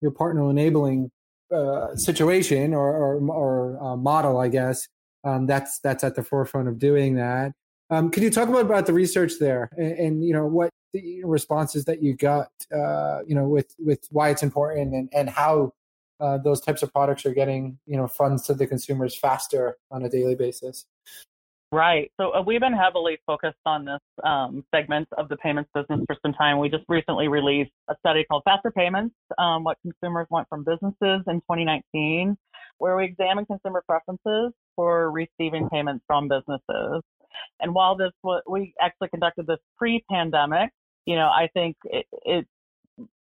your 0.00 0.10
partner 0.10 0.50
enabling 0.50 1.10
uh, 1.54 1.94
situation 1.94 2.74
or 2.74 2.96
or, 2.96 3.30
or 3.30 3.82
uh, 3.82 3.96
model, 3.96 4.38
I 4.38 4.48
guess 4.48 4.88
um, 5.24 5.46
that's 5.46 5.78
that's 5.80 6.04
at 6.04 6.16
the 6.16 6.22
forefront 6.22 6.68
of 6.68 6.78
doing 6.78 7.14
that. 7.16 7.52
Um, 7.90 8.10
can 8.10 8.22
you 8.22 8.30
talk 8.30 8.48
about, 8.48 8.60
about 8.60 8.86
the 8.86 8.92
research 8.92 9.34
there 9.40 9.68
and, 9.76 9.92
and 9.92 10.24
you 10.24 10.32
know 10.32 10.46
what 10.46 10.70
the 10.92 11.22
responses 11.24 11.84
that 11.84 12.02
you 12.02 12.14
got, 12.14 12.50
uh, 12.74 13.20
you 13.26 13.34
know, 13.34 13.48
with 13.48 13.74
with 13.78 14.00
why 14.10 14.30
it's 14.30 14.42
important 14.42 14.94
and 14.94 15.08
and 15.12 15.28
how 15.28 15.72
uh, 16.20 16.38
those 16.38 16.60
types 16.60 16.82
of 16.82 16.92
products 16.92 17.24
are 17.26 17.34
getting 17.34 17.78
you 17.86 17.96
know 17.96 18.06
funds 18.06 18.46
to 18.46 18.54
the 18.54 18.66
consumers 18.66 19.16
faster 19.16 19.76
on 19.90 20.04
a 20.04 20.08
daily 20.08 20.34
basis. 20.34 20.86
Right. 21.72 22.10
So 22.20 22.34
uh, 22.34 22.42
we've 22.44 22.60
been 22.60 22.72
heavily 22.72 23.18
focused 23.26 23.60
on 23.64 23.84
this 23.84 24.00
um, 24.24 24.64
segment 24.74 25.06
of 25.16 25.28
the 25.28 25.36
payments 25.36 25.70
business 25.72 26.00
for 26.06 26.16
some 26.20 26.32
time. 26.32 26.58
We 26.58 26.68
just 26.68 26.82
recently 26.88 27.28
released 27.28 27.70
a 27.88 27.94
study 28.00 28.24
called 28.24 28.42
Faster 28.44 28.72
Payments: 28.72 29.14
um, 29.38 29.62
What 29.62 29.78
Consumers 29.82 30.26
Want 30.30 30.48
from 30.48 30.64
Businesses 30.64 31.22
in 31.28 31.36
2019, 31.42 32.36
where 32.78 32.96
we 32.96 33.04
examine 33.04 33.46
consumer 33.46 33.84
preferences 33.88 34.52
for 34.74 35.12
receiving 35.12 35.68
payments 35.68 36.02
from 36.08 36.26
businesses. 36.26 37.02
And 37.60 37.72
while 37.72 37.96
this 37.96 38.10
was, 38.24 38.42
we 38.50 38.74
actually 38.80 39.08
conducted 39.10 39.46
this 39.46 39.60
pre-pandemic, 39.78 40.70
you 41.06 41.14
know, 41.14 41.28
I 41.28 41.48
think 41.54 41.76
it, 41.84 42.06
it 42.24 42.46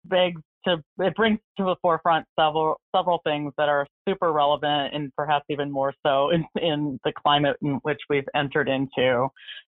begs 0.06 0.42
to 0.66 0.78
it 1.00 1.16
brings 1.16 1.40
to 1.58 1.64
the 1.64 1.76
forefront 1.82 2.26
several 2.40 2.80
several 2.96 3.20
things 3.26 3.54
that 3.58 3.70
are 3.70 3.88
super 4.08 4.32
relevant 4.32 4.94
and 4.94 5.12
perhaps 5.16 5.46
even 5.50 5.72
more 5.72 5.94
so 6.06 6.30
in, 6.32 6.46
in 6.62 7.00
the 7.04 7.12
climate 7.14 7.58
in 7.62 7.80
which 7.84 8.00
we've 8.10 8.28
entered 8.36 8.70
into. 8.70 9.28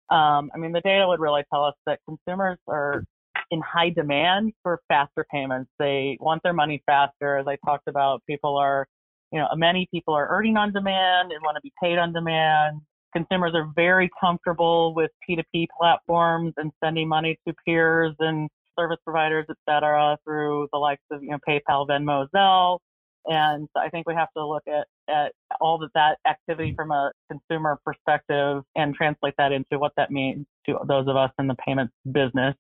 Um, 0.10 0.52
I 0.54 0.58
mean, 0.58 0.74
the 0.74 0.82
data 0.82 1.08
would 1.08 1.20
really 1.20 1.44
tell 1.52 1.64
us 1.64 1.76
that 1.86 2.00
consumers 2.08 2.58
are 2.68 3.04
in 3.52 3.62
high 3.62 3.90
demand 3.90 4.54
for 4.62 4.80
faster 4.88 5.26
payments. 5.32 5.72
They 5.80 6.18
want 6.20 6.42
their 6.44 6.54
money 6.54 6.82
faster. 6.86 7.38
As 7.38 7.48
I 7.48 7.58
talked 7.66 7.88
about, 7.88 8.22
people 8.28 8.58
are, 8.58 8.88
you 9.32 9.40
know, 9.40 9.48
many 9.56 9.88
people 9.92 10.14
are 10.14 10.28
earning 10.30 10.58
on 10.58 10.74
demand 10.74 11.32
and 11.32 11.42
want 11.44 11.56
to 11.56 11.62
be 11.62 11.72
paid 11.82 11.98
on 11.98 12.14
demand. 12.14 12.82
Consumers 13.16 13.54
are 13.54 13.72
very 13.76 14.10
comfortable 14.20 14.94
with 14.96 15.12
P2P 15.28 15.68
platforms 15.80 16.54
and 16.58 16.72
sending 16.84 17.08
money 17.08 17.38
to 17.48 17.54
peers 17.66 18.16
and 18.20 18.50
service 18.78 19.00
providers, 19.04 19.46
et 19.50 19.58
cetera, 19.70 20.18
through 20.24 20.68
the 20.72 20.80
likes 20.80 21.04
of, 21.12 21.24
you 21.24 21.32
know, 21.32 21.40
PayPal, 21.48 21.88
Venmo, 21.88 22.28
Zelle. 22.36 22.80
And 23.26 23.70
I 23.76 23.90
think 23.90 24.08
we 24.08 24.16
have 24.16 24.28
to 24.36 24.46
look 24.46 24.64
at, 24.68 24.86
at 25.10 25.32
all 25.62 25.82
of 25.82 25.90
that 25.96 26.18
activity 26.28 26.74
from 26.76 26.92
a 26.92 27.12
consumer 27.32 27.80
perspective 27.86 28.64
and 28.76 28.94
translate 28.94 29.34
that 29.38 29.54
into 29.54 29.80
what 29.80 29.94
that 29.96 30.12
means 30.12 30.46
to 30.66 30.78
those 30.88 31.08
of 31.08 31.16
us 31.16 31.32
in 31.40 31.48
the 31.48 31.56
payments 31.56 31.94
business 32.12 32.56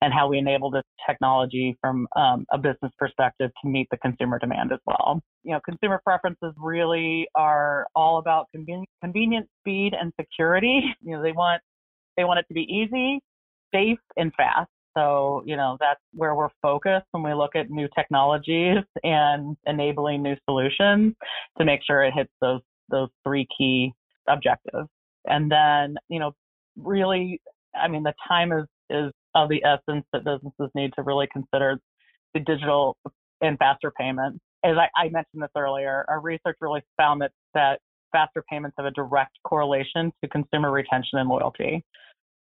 and 0.00 0.14
how 0.14 0.28
we 0.28 0.38
enable 0.38 0.70
this 0.70 0.84
technology 1.06 1.76
from 1.80 2.06
um, 2.16 2.46
a 2.50 2.58
business 2.58 2.92
perspective 2.98 3.50
to 3.62 3.68
meet 3.68 3.88
the 3.90 3.96
consumer 3.98 4.38
demand 4.38 4.72
as 4.72 4.78
well. 4.86 5.20
You 5.42 5.52
know, 5.52 5.60
consumer 5.64 6.00
preferences 6.02 6.54
really 6.56 7.28
are 7.34 7.86
all 7.94 8.18
about 8.18 8.46
conven- 8.56 8.84
convenience, 9.02 9.48
speed, 9.60 9.94
and 9.98 10.12
security. 10.18 10.82
You 11.02 11.16
know, 11.16 11.22
they 11.22 11.32
want 11.32 11.62
they 12.16 12.24
want 12.24 12.40
it 12.40 12.46
to 12.48 12.54
be 12.54 12.62
easy, 12.62 13.20
safe, 13.72 13.98
and 14.16 14.32
fast. 14.34 14.70
So, 14.96 15.42
you 15.44 15.56
know, 15.56 15.76
that's 15.78 16.00
where 16.14 16.34
we're 16.34 16.48
focused 16.62 17.06
when 17.10 17.22
we 17.22 17.34
look 17.34 17.54
at 17.54 17.70
new 17.70 17.88
technologies 17.94 18.78
and 19.04 19.56
enabling 19.66 20.22
new 20.22 20.36
solutions 20.48 21.14
to 21.58 21.64
make 21.64 21.80
sure 21.86 22.02
it 22.02 22.14
hits 22.14 22.32
those 22.40 22.60
those 22.88 23.08
three 23.24 23.46
key 23.56 23.92
objectives. 24.28 24.88
And 25.26 25.50
then, 25.50 25.96
you 26.08 26.20
know, 26.20 26.32
really, 26.76 27.40
I 27.74 27.88
mean, 27.88 28.04
the 28.04 28.14
time 28.26 28.52
is 28.52 28.64
is 28.88 29.12
of 29.34 29.48
the 29.48 29.62
essence 29.64 30.06
that 30.12 30.24
businesses 30.24 30.70
need 30.74 30.92
to 30.94 31.02
really 31.02 31.28
consider 31.32 31.78
the 32.32 32.40
digital 32.40 32.96
and 33.42 33.58
faster 33.58 33.92
payments. 33.98 34.38
As 34.64 34.76
I, 34.76 34.88
I 34.98 35.04
mentioned 35.10 35.42
this 35.42 35.50
earlier, 35.56 36.04
our 36.08 36.20
research 36.20 36.56
really 36.60 36.82
found 36.96 37.20
that 37.20 37.32
that 37.54 37.80
faster 38.12 38.42
payments 38.50 38.76
have 38.78 38.86
a 38.86 38.90
direct 38.92 39.36
correlation 39.44 40.10
to 40.22 40.28
consumer 40.30 40.70
retention 40.70 41.18
and 41.18 41.28
loyalty. 41.28 41.84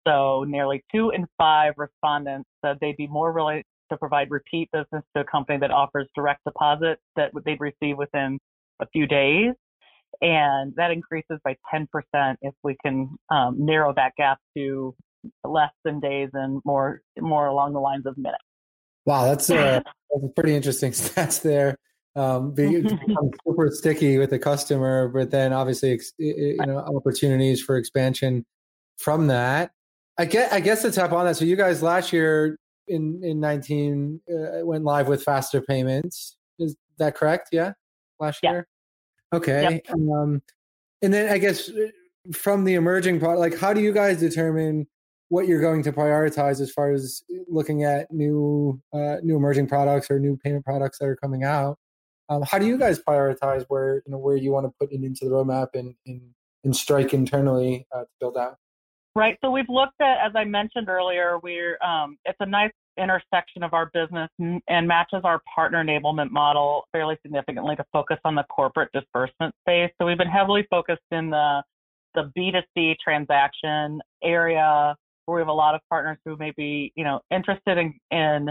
So 0.07 0.45
nearly 0.47 0.83
two 0.93 1.11
in 1.11 1.25
five 1.37 1.73
respondents 1.77 2.49
said 2.63 2.77
they'd 2.79 2.97
be 2.97 3.07
more 3.07 3.31
willing 3.31 3.63
to 3.91 3.97
provide 3.97 4.29
repeat 4.31 4.69
business 4.71 5.03
to 5.15 5.21
a 5.21 5.23
company 5.23 5.59
that 5.59 5.71
offers 5.71 6.07
direct 6.15 6.43
deposit 6.45 6.99
that 7.15 7.31
they'd 7.45 7.59
receive 7.59 7.97
within 7.97 8.39
a 8.79 8.87
few 8.87 9.07
days. 9.07 9.53
And 10.21 10.73
that 10.77 10.91
increases 10.91 11.39
by 11.43 11.55
10% 11.73 11.87
if 12.41 12.53
we 12.63 12.77
can 12.83 13.09
um, 13.29 13.55
narrow 13.57 13.93
that 13.95 14.13
gap 14.17 14.39
to 14.55 14.95
less 15.43 15.71
than 15.83 15.99
days 15.99 16.29
and 16.33 16.61
more 16.65 17.01
more 17.19 17.47
along 17.47 17.73
the 17.73 17.79
lines 17.79 18.05
of 18.05 18.17
minutes. 18.17 18.43
Wow, 19.05 19.25
that's 19.25 19.49
a, 19.49 19.53
that's 20.13 20.25
a 20.25 20.29
pretty 20.29 20.55
interesting 20.55 20.91
stats 20.93 21.41
there. 21.41 21.77
Um, 22.15 22.53
being 22.53 22.87
super 23.45 23.69
sticky 23.71 24.17
with 24.17 24.29
the 24.29 24.39
customer, 24.39 25.09
but 25.09 25.31
then 25.31 25.51
obviously 25.51 25.99
you 26.17 26.57
know 26.65 26.77
opportunities 26.77 27.61
for 27.61 27.75
expansion 27.77 28.45
from 28.97 29.27
that. 29.27 29.71
I 30.17 30.25
guess, 30.25 30.51
I 30.51 30.59
guess 30.59 30.81
to 30.83 30.91
tap 30.91 31.11
on 31.11 31.25
that. 31.25 31.35
So 31.35 31.45
you 31.45 31.55
guys 31.55 31.83
last 31.83 32.13
year 32.13 32.57
in 32.87 33.21
in 33.23 33.39
19 33.39 34.21
uh, 34.29 34.65
went 34.65 34.83
live 34.83 35.07
with 35.07 35.23
faster 35.23 35.61
payments. 35.61 36.37
Is 36.59 36.75
that 36.97 37.15
correct? 37.15 37.49
Yeah, 37.51 37.73
last 38.19 38.39
yeah. 38.43 38.51
year. 38.51 38.67
Okay. 39.33 39.81
Yep. 39.85 39.93
Um, 39.93 40.41
and 41.01 41.13
then 41.13 41.31
I 41.31 41.37
guess 41.37 41.69
uh, 41.69 41.87
from 42.33 42.63
the 42.63 42.75
emerging 42.75 43.19
product, 43.19 43.39
like 43.39 43.57
how 43.59 43.73
do 43.73 43.81
you 43.81 43.91
guys 43.91 44.19
determine 44.19 44.87
what 45.29 45.47
you're 45.47 45.61
going 45.61 45.83
to 45.83 45.91
prioritize 45.91 46.61
as 46.61 46.71
far 46.71 46.91
as 46.91 47.23
looking 47.47 47.83
at 47.83 48.11
new 48.11 48.79
uh, 48.93 49.17
new 49.21 49.35
emerging 49.35 49.67
products 49.67 50.09
or 50.09 50.19
new 50.19 50.37
payment 50.37 50.63
products 50.63 50.99
that 50.99 51.07
are 51.07 51.17
coming 51.17 51.43
out? 51.43 51.77
Um, 52.29 52.41
how 52.43 52.57
do 52.57 52.65
you 52.65 52.77
guys 52.77 52.99
prioritize 52.99 53.65
where 53.67 54.01
you 54.05 54.11
know 54.11 54.17
where 54.17 54.37
you 54.37 54.51
want 54.51 54.65
to 54.65 54.73
put 54.79 54.91
it 54.91 55.03
into 55.03 55.25
the 55.25 55.31
roadmap 55.31 55.69
and 55.73 55.95
and, 56.05 56.21
and 56.63 56.75
strike 56.75 57.13
internally 57.13 57.85
uh, 57.93 58.01
to 58.01 58.07
build 58.19 58.37
out? 58.37 58.57
Right. 59.15 59.37
So 59.41 59.49
we've 59.49 59.69
looked 59.69 60.01
at, 60.01 60.17
as 60.25 60.33
I 60.35 60.43
mentioned 60.43 60.89
earlier, 60.89 61.39
we're 61.41 61.77
um, 61.81 62.17
it's 62.25 62.37
a 62.41 62.45
nice 62.45 62.71
intersection 62.97 63.63
of 63.63 63.73
our 63.73 63.89
business 63.93 64.29
and 64.39 64.87
matches 64.87 65.21
our 65.23 65.41
partner 65.53 65.83
enablement 65.83 66.31
model 66.31 66.83
fairly 66.91 67.17
significantly 67.21 67.75
to 67.77 67.85
focus 67.93 68.17
on 68.25 68.35
the 68.35 68.43
corporate 68.43 68.89
disbursement 68.93 69.55
space. 69.61 69.89
So 69.99 70.05
we've 70.05 70.17
been 70.17 70.27
heavily 70.27 70.67
focused 70.69 71.01
in 71.11 71.29
the 71.29 71.63
the 72.13 72.31
B2C 72.37 72.95
transaction 73.03 74.01
area 74.23 74.95
where 75.25 75.35
we 75.35 75.41
have 75.41 75.47
a 75.47 75.53
lot 75.53 75.75
of 75.75 75.81
partners 75.89 76.17
who 76.25 76.37
may 76.37 76.51
be, 76.55 76.91
you 76.95 77.03
know, 77.03 77.19
interested 77.31 77.77
in, 77.77 77.93
in 78.11 78.49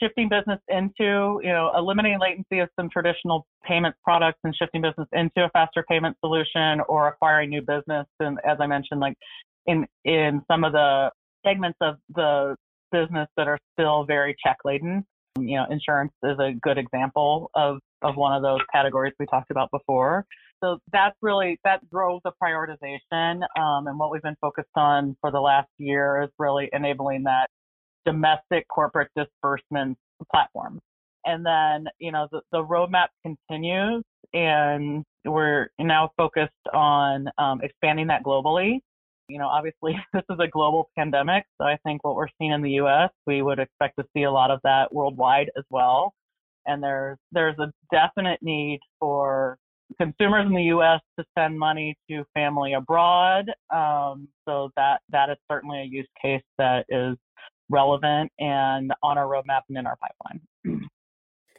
shifting 0.00 0.28
business 0.28 0.58
into, 0.68 1.40
you 1.42 1.52
know, 1.52 1.70
eliminating 1.76 2.18
latency 2.18 2.58
of 2.58 2.68
some 2.78 2.88
traditional 2.90 3.46
payment 3.64 3.94
products 4.02 4.38
and 4.44 4.54
shifting 4.56 4.82
business 4.82 5.06
into 5.12 5.44
a 5.44 5.50
faster 5.50 5.84
payment 5.88 6.16
solution 6.20 6.80
or 6.88 7.08
acquiring 7.08 7.50
new 7.50 7.60
business. 7.60 8.06
And 8.18 8.38
as 8.44 8.58
I 8.60 8.66
mentioned, 8.66 9.00
like 9.00 9.16
in 9.66 9.86
in 10.04 10.42
some 10.50 10.64
of 10.64 10.72
the 10.72 11.10
segments 11.44 11.78
of 11.80 11.96
the 12.14 12.56
business 12.92 13.28
that 13.36 13.48
are 13.48 13.58
still 13.72 14.04
very 14.04 14.34
check 14.44 14.58
laden. 14.64 15.04
You 15.38 15.56
know, 15.56 15.66
insurance 15.70 16.12
is 16.22 16.38
a 16.38 16.52
good 16.62 16.78
example 16.78 17.50
of 17.54 17.78
of 18.02 18.16
one 18.16 18.32
of 18.34 18.42
those 18.42 18.60
categories 18.72 19.12
we 19.18 19.26
talked 19.26 19.50
about 19.50 19.70
before. 19.70 20.24
So 20.64 20.78
that's 20.90 21.16
really 21.20 21.58
that 21.64 21.80
drove 21.90 22.22
the 22.24 22.32
prioritization, 22.42 23.42
um, 23.58 23.86
and 23.86 23.98
what 23.98 24.10
we've 24.10 24.22
been 24.22 24.36
focused 24.40 24.70
on 24.74 25.16
for 25.20 25.30
the 25.30 25.40
last 25.40 25.68
year 25.78 26.22
is 26.22 26.30
really 26.38 26.70
enabling 26.72 27.24
that 27.24 27.48
domestic 28.06 28.66
corporate 28.68 29.10
disbursement 29.14 29.98
platform. 30.32 30.80
And 31.26 31.44
then, 31.44 31.88
you 31.98 32.12
know, 32.12 32.28
the, 32.30 32.40
the 32.52 32.62
roadmap 32.62 33.08
continues, 33.22 34.02
and 34.32 35.04
we're 35.24 35.68
now 35.78 36.12
focused 36.16 36.52
on 36.72 37.28
um, 37.36 37.60
expanding 37.62 38.06
that 38.06 38.22
globally. 38.22 38.78
You 39.28 39.38
know, 39.38 39.48
obviously, 39.48 39.98
this 40.12 40.22
is 40.30 40.38
a 40.40 40.48
global 40.48 40.90
pandemic. 40.96 41.44
So 41.60 41.66
I 41.66 41.78
think 41.84 42.04
what 42.04 42.16
we're 42.16 42.28
seeing 42.38 42.52
in 42.52 42.62
the 42.62 42.72
US, 42.82 43.10
we 43.26 43.42
would 43.42 43.58
expect 43.58 43.96
to 43.98 44.04
see 44.14 44.24
a 44.24 44.30
lot 44.30 44.50
of 44.50 44.60
that 44.64 44.92
worldwide 44.94 45.50
as 45.56 45.64
well. 45.70 46.14
And 46.66 46.82
there's 46.82 47.18
there's 47.32 47.56
a 47.58 47.72
definite 47.92 48.40
need 48.42 48.80
for 48.98 49.58
consumers 50.00 50.46
in 50.46 50.54
the 50.54 50.64
U.S. 50.64 51.00
to 51.18 51.24
send 51.38 51.58
money 51.58 51.96
to 52.10 52.24
family 52.34 52.74
abroad. 52.74 53.46
Um, 53.72 54.28
so 54.48 54.70
that 54.76 55.00
that 55.10 55.30
is 55.30 55.36
certainly 55.50 55.80
a 55.80 55.84
use 55.84 56.08
case 56.20 56.42
that 56.58 56.86
is 56.88 57.16
relevant 57.68 58.30
and 58.38 58.92
on 59.02 59.18
our 59.18 59.26
roadmap 59.26 59.62
and 59.68 59.78
in 59.78 59.86
our 59.86 59.96
pipeline. 59.96 60.80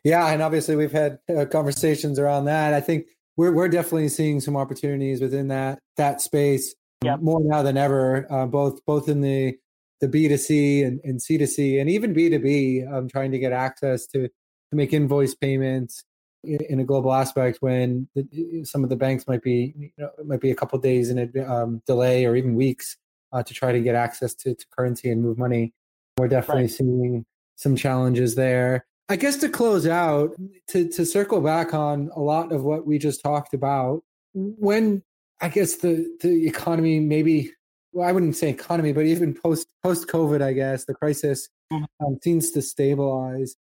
Yeah, 0.03 0.27
and 0.27 0.41
obviously 0.41 0.77
we've 0.77 0.91
had 0.91 1.19
uh, 1.27 1.43
conversations 1.51 2.17
around 2.17 2.45
that. 2.45 2.73
I 2.73 2.79
think 2.79 3.07
we're 3.35 3.51
we're 3.51 3.67
definitely 3.67 4.07
seeing 4.07 4.39
some 4.39 4.55
opportunities 4.55 5.19
within 5.19 5.49
that 5.49 5.79
that 5.97 6.21
space 6.21 6.73
yep. 7.03 7.21
more 7.21 7.41
now 7.43 7.63
than 7.63 7.77
ever, 7.77 8.31
uh, 8.31 8.45
both 8.45 8.85
both 8.85 9.09
in 9.09 9.21
the 9.21 9.57
the 9.99 10.07
B2C 10.07 10.85
and, 10.85 10.99
and 11.03 11.19
C2C 11.19 11.81
and 11.81 11.89
even 11.89 12.13
B2B. 12.13 12.91
I'm 12.91 13.09
trying 13.09 13.31
to 13.31 13.39
get 13.39 13.51
access 13.51 14.05
to 14.07 14.27
to 14.27 14.75
make 14.75 14.93
invoice 14.93 15.33
payments 15.33 16.03
in, 16.43 16.59
in 16.69 16.79
a 16.79 16.83
global 16.83 17.13
aspect 17.13 17.57
when 17.61 18.07
the, 18.15 18.63
some 18.63 18.83
of 18.83 18.89
the 18.89 18.95
banks 18.95 19.27
might 19.27 19.41
be 19.41 19.73
you 19.77 19.91
know, 19.97 20.09
might 20.25 20.41
be 20.41 20.51
a 20.51 20.55
couple 20.55 20.77
days 20.79 21.09
in 21.09 21.31
a 21.35 21.43
um, 21.45 21.81
delay 21.85 22.25
or 22.25 22.35
even 22.35 22.55
weeks 22.55 22.97
uh, 23.31 23.43
to 23.43 23.53
try 23.53 23.71
to 23.71 23.79
get 23.79 23.95
access 23.95 24.33
to, 24.33 24.55
to 24.55 24.65
currency 24.71 25.09
and 25.09 25.21
move 25.21 25.37
money. 25.37 25.73
We're 26.17 26.27
definitely 26.27 26.63
right. 26.63 26.71
seeing 26.71 27.25
some 27.55 27.75
challenges 27.75 28.35
there. 28.35 28.85
I 29.09 29.15
guess 29.15 29.37
to 29.37 29.49
close 29.49 29.87
out, 29.87 30.35
to 30.69 30.89
to 30.89 31.05
circle 31.05 31.39
back 31.39 31.73
on 31.73 32.09
a 32.15 32.19
lot 32.19 32.51
of 32.51 32.63
what 32.63 32.85
we 32.85 32.97
just 32.97 33.21
talked 33.21 33.53
about, 33.53 34.03
when 34.33 35.01
I 35.41 35.49
guess 35.49 35.75
the 35.75 36.07
the 36.21 36.47
economy 36.47 36.99
maybe 36.99 37.51
well 37.93 38.07
I 38.07 38.11
wouldn't 38.11 38.35
say 38.35 38.49
economy, 38.49 38.93
but 38.93 39.05
even 39.05 39.33
post 39.33 39.67
post 39.83 40.07
COVID, 40.07 40.41
I 40.41 40.53
guess 40.53 40.85
the 40.85 40.93
crisis 40.93 41.47
mm-hmm. 41.71 42.05
um, 42.05 42.17
seems 42.23 42.51
to 42.51 42.61
stabilize. 42.61 43.55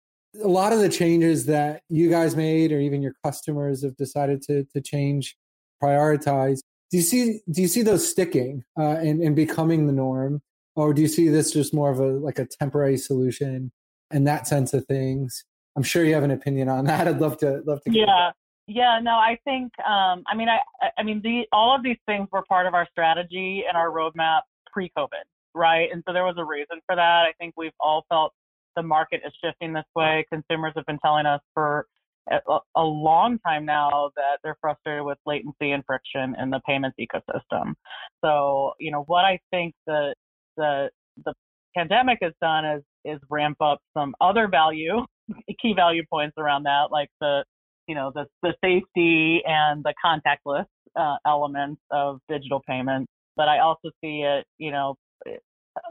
A 0.44 0.48
lot 0.48 0.74
of 0.74 0.80
the 0.80 0.90
changes 0.90 1.46
that 1.46 1.82
you 1.90 2.10
guys 2.10 2.36
made, 2.36 2.72
or 2.72 2.80
even 2.80 3.02
your 3.02 3.16
customers 3.24 3.84
have 3.84 3.96
decided 3.96 4.42
to 4.44 4.66
to 4.74 4.82
change, 4.82 5.36
prioritize. 5.82 6.60
Do 6.92 6.98
you 6.98 7.04
see 7.04 7.40
do 7.52 7.62
you 7.62 7.68
see 7.68 7.82
those 7.82 8.10
sticking 8.10 8.64
uh, 8.78 8.98
and 8.98 9.22
and 9.22 9.36
becoming 9.36 9.88
the 9.88 9.94
norm, 9.94 10.42
or 10.76 10.94
do 10.94 11.02
you 11.02 11.08
see 11.08 11.30
this 11.30 11.52
just 11.52 11.74
more 11.74 11.92
of 11.92 12.00
a 12.00 12.08
like 12.08 12.40
a 12.40 12.46
temporary 12.46 12.98
solution 12.98 13.72
and 14.12 14.28
that 14.28 14.48
sense 14.48 14.74
of 14.74 14.86
things? 14.86 15.44
I'm 15.76 15.84
sure 15.84 16.06
you 16.06 16.14
have 16.14 16.24
an 16.24 16.32
opinion 16.32 16.70
on 16.70 16.86
that. 16.86 17.08
I'd 17.08 17.20
love 17.20 17.38
to 17.40 17.62
love 17.66 17.82
to. 17.84 17.92
Yeah, 17.92 18.32
yeah, 18.68 19.00
no, 19.02 19.12
I 19.12 19.38
think, 19.44 19.72
um, 19.80 20.24
I 20.28 20.36
mean, 20.36 20.48
I, 20.50 20.60
I 20.98 21.04
mean, 21.04 21.22
the, 21.24 21.44
all 21.52 21.76
of 21.76 21.84
these 21.84 21.98
things 22.06 22.28
were 22.32 22.44
part 22.48 22.66
of 22.66 22.74
our 22.74 22.88
strategy 22.92 23.64
and 23.68 23.78
our 23.78 23.92
roadmap 23.92 24.42
pre-COVID, 24.72 25.24
right? 25.54 25.90
And 25.92 26.04
so 26.08 26.14
there 26.14 26.26
was 26.26 26.36
a 26.38 26.46
reason 26.46 26.80
for 26.86 26.96
that. 26.96 27.24
I 27.28 27.34
think 27.40 27.54
we've 27.58 27.72
all 27.80 28.06
felt 28.10 28.34
the 28.76 28.84
market 28.84 29.22
is 29.26 29.34
shifting 29.44 29.74
this 29.74 29.86
way. 29.96 30.26
Consumers 30.32 30.74
have 30.76 30.86
been 30.86 31.00
telling 31.04 31.26
us 31.26 31.42
for 31.54 31.86
a, 32.30 32.82
long 32.82 33.38
time 33.46 33.66
now 33.66 34.12
that 34.16 34.40
they're 34.44 34.58
frustrated 34.60 35.06
with 35.06 35.18
latency 35.26 35.72
and 35.72 35.84
friction 35.86 36.36
in 36.42 36.50
the 36.50 36.60
payments 36.68 36.98
ecosystem. 37.00 37.74
So, 38.24 38.74
you 38.80 38.92
know, 38.92 39.04
what 39.08 39.26
I 39.26 39.40
think 39.52 39.76
the 39.86 40.16
the 40.58 40.90
the 41.24 41.34
pandemic 41.78 42.20
has 42.22 42.34
done 42.42 42.66
is 42.66 42.84
is 43.04 43.20
ramp 43.30 43.58
up 43.62 43.80
some 43.96 44.16
other 44.22 44.48
value, 44.48 45.06
key 45.62 45.74
value 45.76 46.04
points 46.10 46.36
around 46.38 46.64
that, 46.64 46.88
like 46.92 47.10
the 47.22 47.44
you 47.88 47.96
know 47.96 48.12
the 48.14 48.26
the 48.42 48.54
safety 48.64 49.42
and 49.46 49.84
the 49.84 49.94
contactless 50.04 50.66
uh, 50.96 51.18
elements 51.26 51.82
of 51.92 52.20
digital 52.30 52.62
payments. 52.68 53.12
But 53.38 53.50
I 53.50 53.60
also 53.60 53.90
see 54.02 54.22
it, 54.22 54.46
you 54.58 54.72
know, 54.72 54.96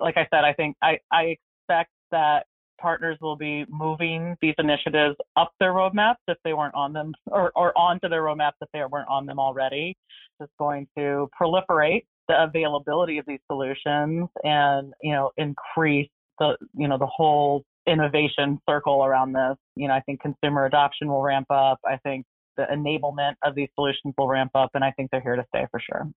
like 0.01 0.17
I 0.17 0.27
said, 0.33 0.45
I 0.45 0.53
think 0.55 0.77
I 0.83 0.99
I 1.13 1.37
expect 1.69 1.91
that 2.11 2.47
partners 2.81 3.17
will 3.21 3.37
be 3.37 3.65
moving 3.69 4.37
these 4.41 4.55
initiatives 4.59 5.17
up 5.37 5.53
their 5.61 5.73
roadmaps 5.73 6.17
if 6.29 6.37
they 6.45 6.53
weren't 6.53 6.75
on 6.75 6.93
them 6.93 7.13
or, 7.27 7.53
or 7.55 7.77
onto 7.79 8.09
their 8.09 8.23
roadmaps 8.23 8.53
if 8.61 8.69
they 8.73 8.81
weren't 8.91 9.09
on 9.09 9.27
them 9.27 9.39
already. 9.39 9.97
It's 10.41 10.53
going 10.59 10.87
to 10.97 11.29
proliferate 11.41 12.05
the 12.29 12.43
availability 12.43 13.19
of 13.19 13.27
these 13.27 13.41
solutions 13.51 14.29
and, 14.43 14.93
you 15.03 15.13
know, 15.13 15.31
increase 15.37 16.09
the, 16.39 16.57
you 16.75 16.89
know, 16.89 16.99
the 16.99 17.07
whole 17.07 17.65
innovation 17.87 18.61
circle 18.69 19.05
around 19.05 19.33
this. 19.33 19.57
You 19.77 19.89
know, 19.89 19.95
I 19.95 20.01
think 20.01 20.21
consumer 20.21 20.67
adoption 20.67 21.09
will 21.09 21.23
ramp 21.23 21.47
up. 21.51 21.79
I 21.87 21.97
think 21.99 22.27
the 22.57 22.65
enablement 22.73 23.35
of 23.43 23.55
these 23.55 23.69
solutions 23.75 24.15
will 24.17 24.29
ramp 24.29 24.53
up, 24.55 24.71
and 24.75 24.85
I 24.85 24.93
think 24.93 25.11
they're 25.11 25.21
here 25.21 25.37
to 25.37 25.45
stay 25.49 25.67
for 25.71 25.81
sure. 25.81 26.09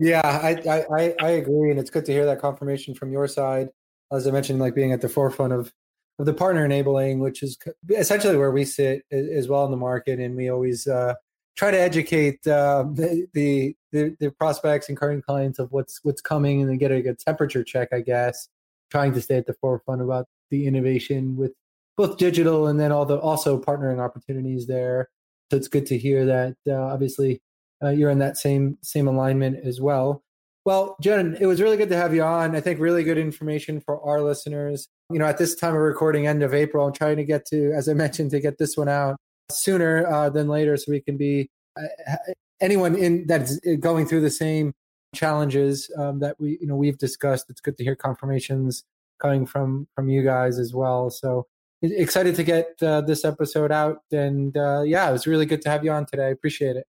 Yeah, 0.00 0.20
I, 0.24 0.84
I, 0.90 1.14
I 1.20 1.30
agree, 1.30 1.70
and 1.70 1.80
it's 1.80 1.90
good 1.90 2.04
to 2.06 2.12
hear 2.12 2.24
that 2.26 2.40
confirmation 2.40 2.94
from 2.94 3.10
your 3.10 3.26
side. 3.26 3.68
As 4.12 4.26
I 4.26 4.30
mentioned, 4.30 4.58
like 4.58 4.74
being 4.74 4.92
at 4.92 5.00
the 5.00 5.08
forefront 5.08 5.52
of 5.52 5.72
of 6.18 6.26
the 6.26 6.34
partner 6.34 6.64
enabling, 6.64 7.20
which 7.20 7.42
is 7.42 7.56
essentially 7.90 8.36
where 8.36 8.50
we 8.50 8.64
sit 8.64 9.02
as 9.12 9.48
well 9.48 9.64
in 9.64 9.70
the 9.70 9.76
market, 9.76 10.18
and 10.18 10.36
we 10.36 10.48
always 10.48 10.86
uh, 10.86 11.14
try 11.56 11.70
to 11.70 11.78
educate 11.78 12.44
uh, 12.46 12.84
the, 12.92 13.26
the, 13.34 13.76
the 13.92 14.30
prospects 14.30 14.88
and 14.88 14.98
current 14.98 15.24
clients 15.24 15.58
of 15.58 15.70
what's 15.70 16.00
what's 16.02 16.20
coming, 16.20 16.60
and 16.60 16.70
then 16.70 16.78
get 16.78 16.90
a 16.90 17.00
good 17.02 17.18
temperature 17.18 17.62
check, 17.62 17.88
I 17.92 18.00
guess. 18.00 18.48
Trying 18.90 19.12
to 19.14 19.20
stay 19.20 19.36
at 19.36 19.46
the 19.46 19.54
forefront 19.60 20.00
about 20.00 20.26
the 20.50 20.66
innovation 20.66 21.36
with 21.36 21.52
both 21.96 22.18
digital 22.18 22.66
and 22.66 22.78
then 22.78 22.92
all 22.92 23.04
the 23.04 23.18
also 23.18 23.60
partnering 23.60 24.00
opportunities 24.00 24.66
there. 24.66 25.08
So 25.50 25.56
it's 25.56 25.68
good 25.68 25.86
to 25.86 25.98
hear 25.98 26.26
that. 26.26 26.56
Uh, 26.66 26.74
obviously, 26.74 27.40
uh, 27.82 27.90
you're 27.90 28.10
in 28.10 28.18
that 28.18 28.36
same 28.36 28.78
same 28.82 29.08
alignment 29.08 29.64
as 29.64 29.80
well. 29.80 30.22
Well, 30.64 30.96
Jen, 31.00 31.36
it 31.40 31.46
was 31.46 31.62
really 31.62 31.76
good 31.76 31.88
to 31.88 31.96
have 31.96 32.14
you 32.14 32.22
on. 32.22 32.54
I 32.54 32.60
think 32.60 32.78
really 32.78 33.02
good 33.02 33.18
information 33.18 33.80
for 33.80 34.00
our 34.02 34.20
listeners 34.20 34.88
you 35.10 35.18
know, 35.18 35.24
at 35.24 35.38
this 35.38 35.54
time 35.54 35.74
of 35.74 35.80
recording, 35.80 36.26
end 36.26 36.42
of 36.42 36.52
April, 36.52 36.86
I'm 36.86 36.92
trying 36.92 37.16
to 37.16 37.24
get 37.24 37.46
to, 37.46 37.72
as 37.72 37.88
I 37.88 37.94
mentioned, 37.94 38.30
to 38.32 38.40
get 38.40 38.58
this 38.58 38.76
one 38.76 38.88
out 38.88 39.16
sooner 39.50 40.06
uh, 40.06 40.28
than 40.28 40.48
later, 40.48 40.76
so 40.76 40.92
we 40.92 41.00
can 41.00 41.16
be 41.16 41.48
uh, 41.80 42.16
anyone 42.60 42.94
in 42.94 43.26
that's 43.26 43.58
going 43.80 44.06
through 44.06 44.20
the 44.20 44.30
same 44.30 44.74
challenges 45.14 45.90
um, 45.96 46.18
that 46.18 46.38
we, 46.38 46.58
you 46.60 46.66
know, 46.66 46.76
we've 46.76 46.98
discussed. 46.98 47.46
It's 47.48 47.60
good 47.60 47.78
to 47.78 47.84
hear 47.84 47.96
confirmations 47.96 48.84
coming 49.20 49.46
from 49.46 49.86
from 49.94 50.08
you 50.08 50.22
guys 50.22 50.58
as 50.58 50.74
well. 50.74 51.10
So 51.10 51.46
excited 51.82 52.34
to 52.36 52.42
get 52.42 52.70
uh, 52.82 53.00
this 53.02 53.24
episode 53.24 53.70
out, 53.70 53.98
and 54.12 54.56
uh, 54.56 54.82
yeah, 54.82 55.08
it 55.08 55.12
was 55.12 55.26
really 55.26 55.46
good 55.46 55.62
to 55.62 55.70
have 55.70 55.84
you 55.84 55.92
on 55.92 56.06
today. 56.06 56.26
I 56.26 56.30
appreciate 56.30 56.76
it. 56.76 56.86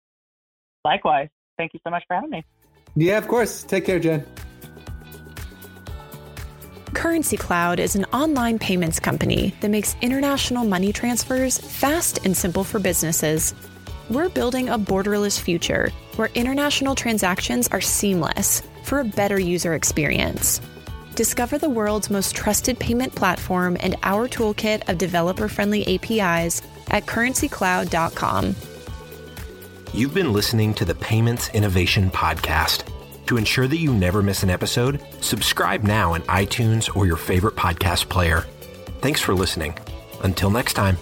Likewise, 0.86 1.30
thank 1.58 1.74
you 1.74 1.80
so 1.84 1.90
much 1.90 2.04
for 2.08 2.16
having 2.16 2.30
me. 2.30 2.44
Yeah, 2.96 3.18
of 3.18 3.28
course. 3.28 3.64
Take 3.64 3.86
care, 3.86 4.00
Jen. 4.00 4.26
Currency 6.94 7.38
Cloud 7.38 7.80
is 7.80 7.96
an 7.96 8.06
online 8.06 8.60
payments 8.60 9.00
company 9.00 9.54
that 9.62 9.72
makes 9.72 9.96
international 10.02 10.64
money 10.64 10.94
transfers 10.94 11.58
fast 11.58 12.20
and 12.24 12.38
simple 12.38 12.64
for 12.64 12.80
businesses. 12.80 13.54
We're 14.10 14.30
building 14.30 14.70
a 14.70 14.78
borderless 14.78 15.40
future 15.40 15.90
where 16.18 16.30
international 16.36 16.94
transactions 16.94 17.68
are 17.70 17.82
seamless 17.82 18.62
for 18.84 19.00
a 19.00 19.06
better 19.06 19.40
user 19.40 19.74
experience. 19.74 20.62
Discover 21.16 21.60
the 21.60 21.70
world's 21.70 22.10
most 22.10 22.36
trusted 22.36 22.80
payment 22.80 23.14
platform 23.14 23.78
and 23.80 23.96
our 24.04 24.28
toolkit 24.28 24.90
of 24.90 24.98
developer 24.98 25.48
friendly 25.48 25.96
APIs 25.96 26.62
at 26.90 27.06
currencycloud.com. 27.06 28.56
You've 29.94 30.14
been 30.14 30.34
listening 30.34 30.74
to 30.76 30.86
the 30.86 30.96
Payments 30.96 31.50
Innovation 31.50 32.10
Podcast. 32.10 32.90
To 33.28 33.38
ensure 33.38 33.68
that 33.68 33.78
you 33.78 33.94
never 33.94 34.24
miss 34.24 34.42
an 34.42 34.50
episode, 34.50 35.00
subscribe 35.22 35.84
now 35.84 36.16
in 36.16 36.24
iTunes 36.24 36.94
or 36.96 37.06
your 37.06 37.16
favorite 37.16 37.56
podcast 37.56 38.10
player. 38.10 38.46
Thanks 39.02 39.22
for 39.22 39.36
listening. 39.36 39.78
Until 40.24 40.50
next 40.50 40.74
time. 40.74 40.98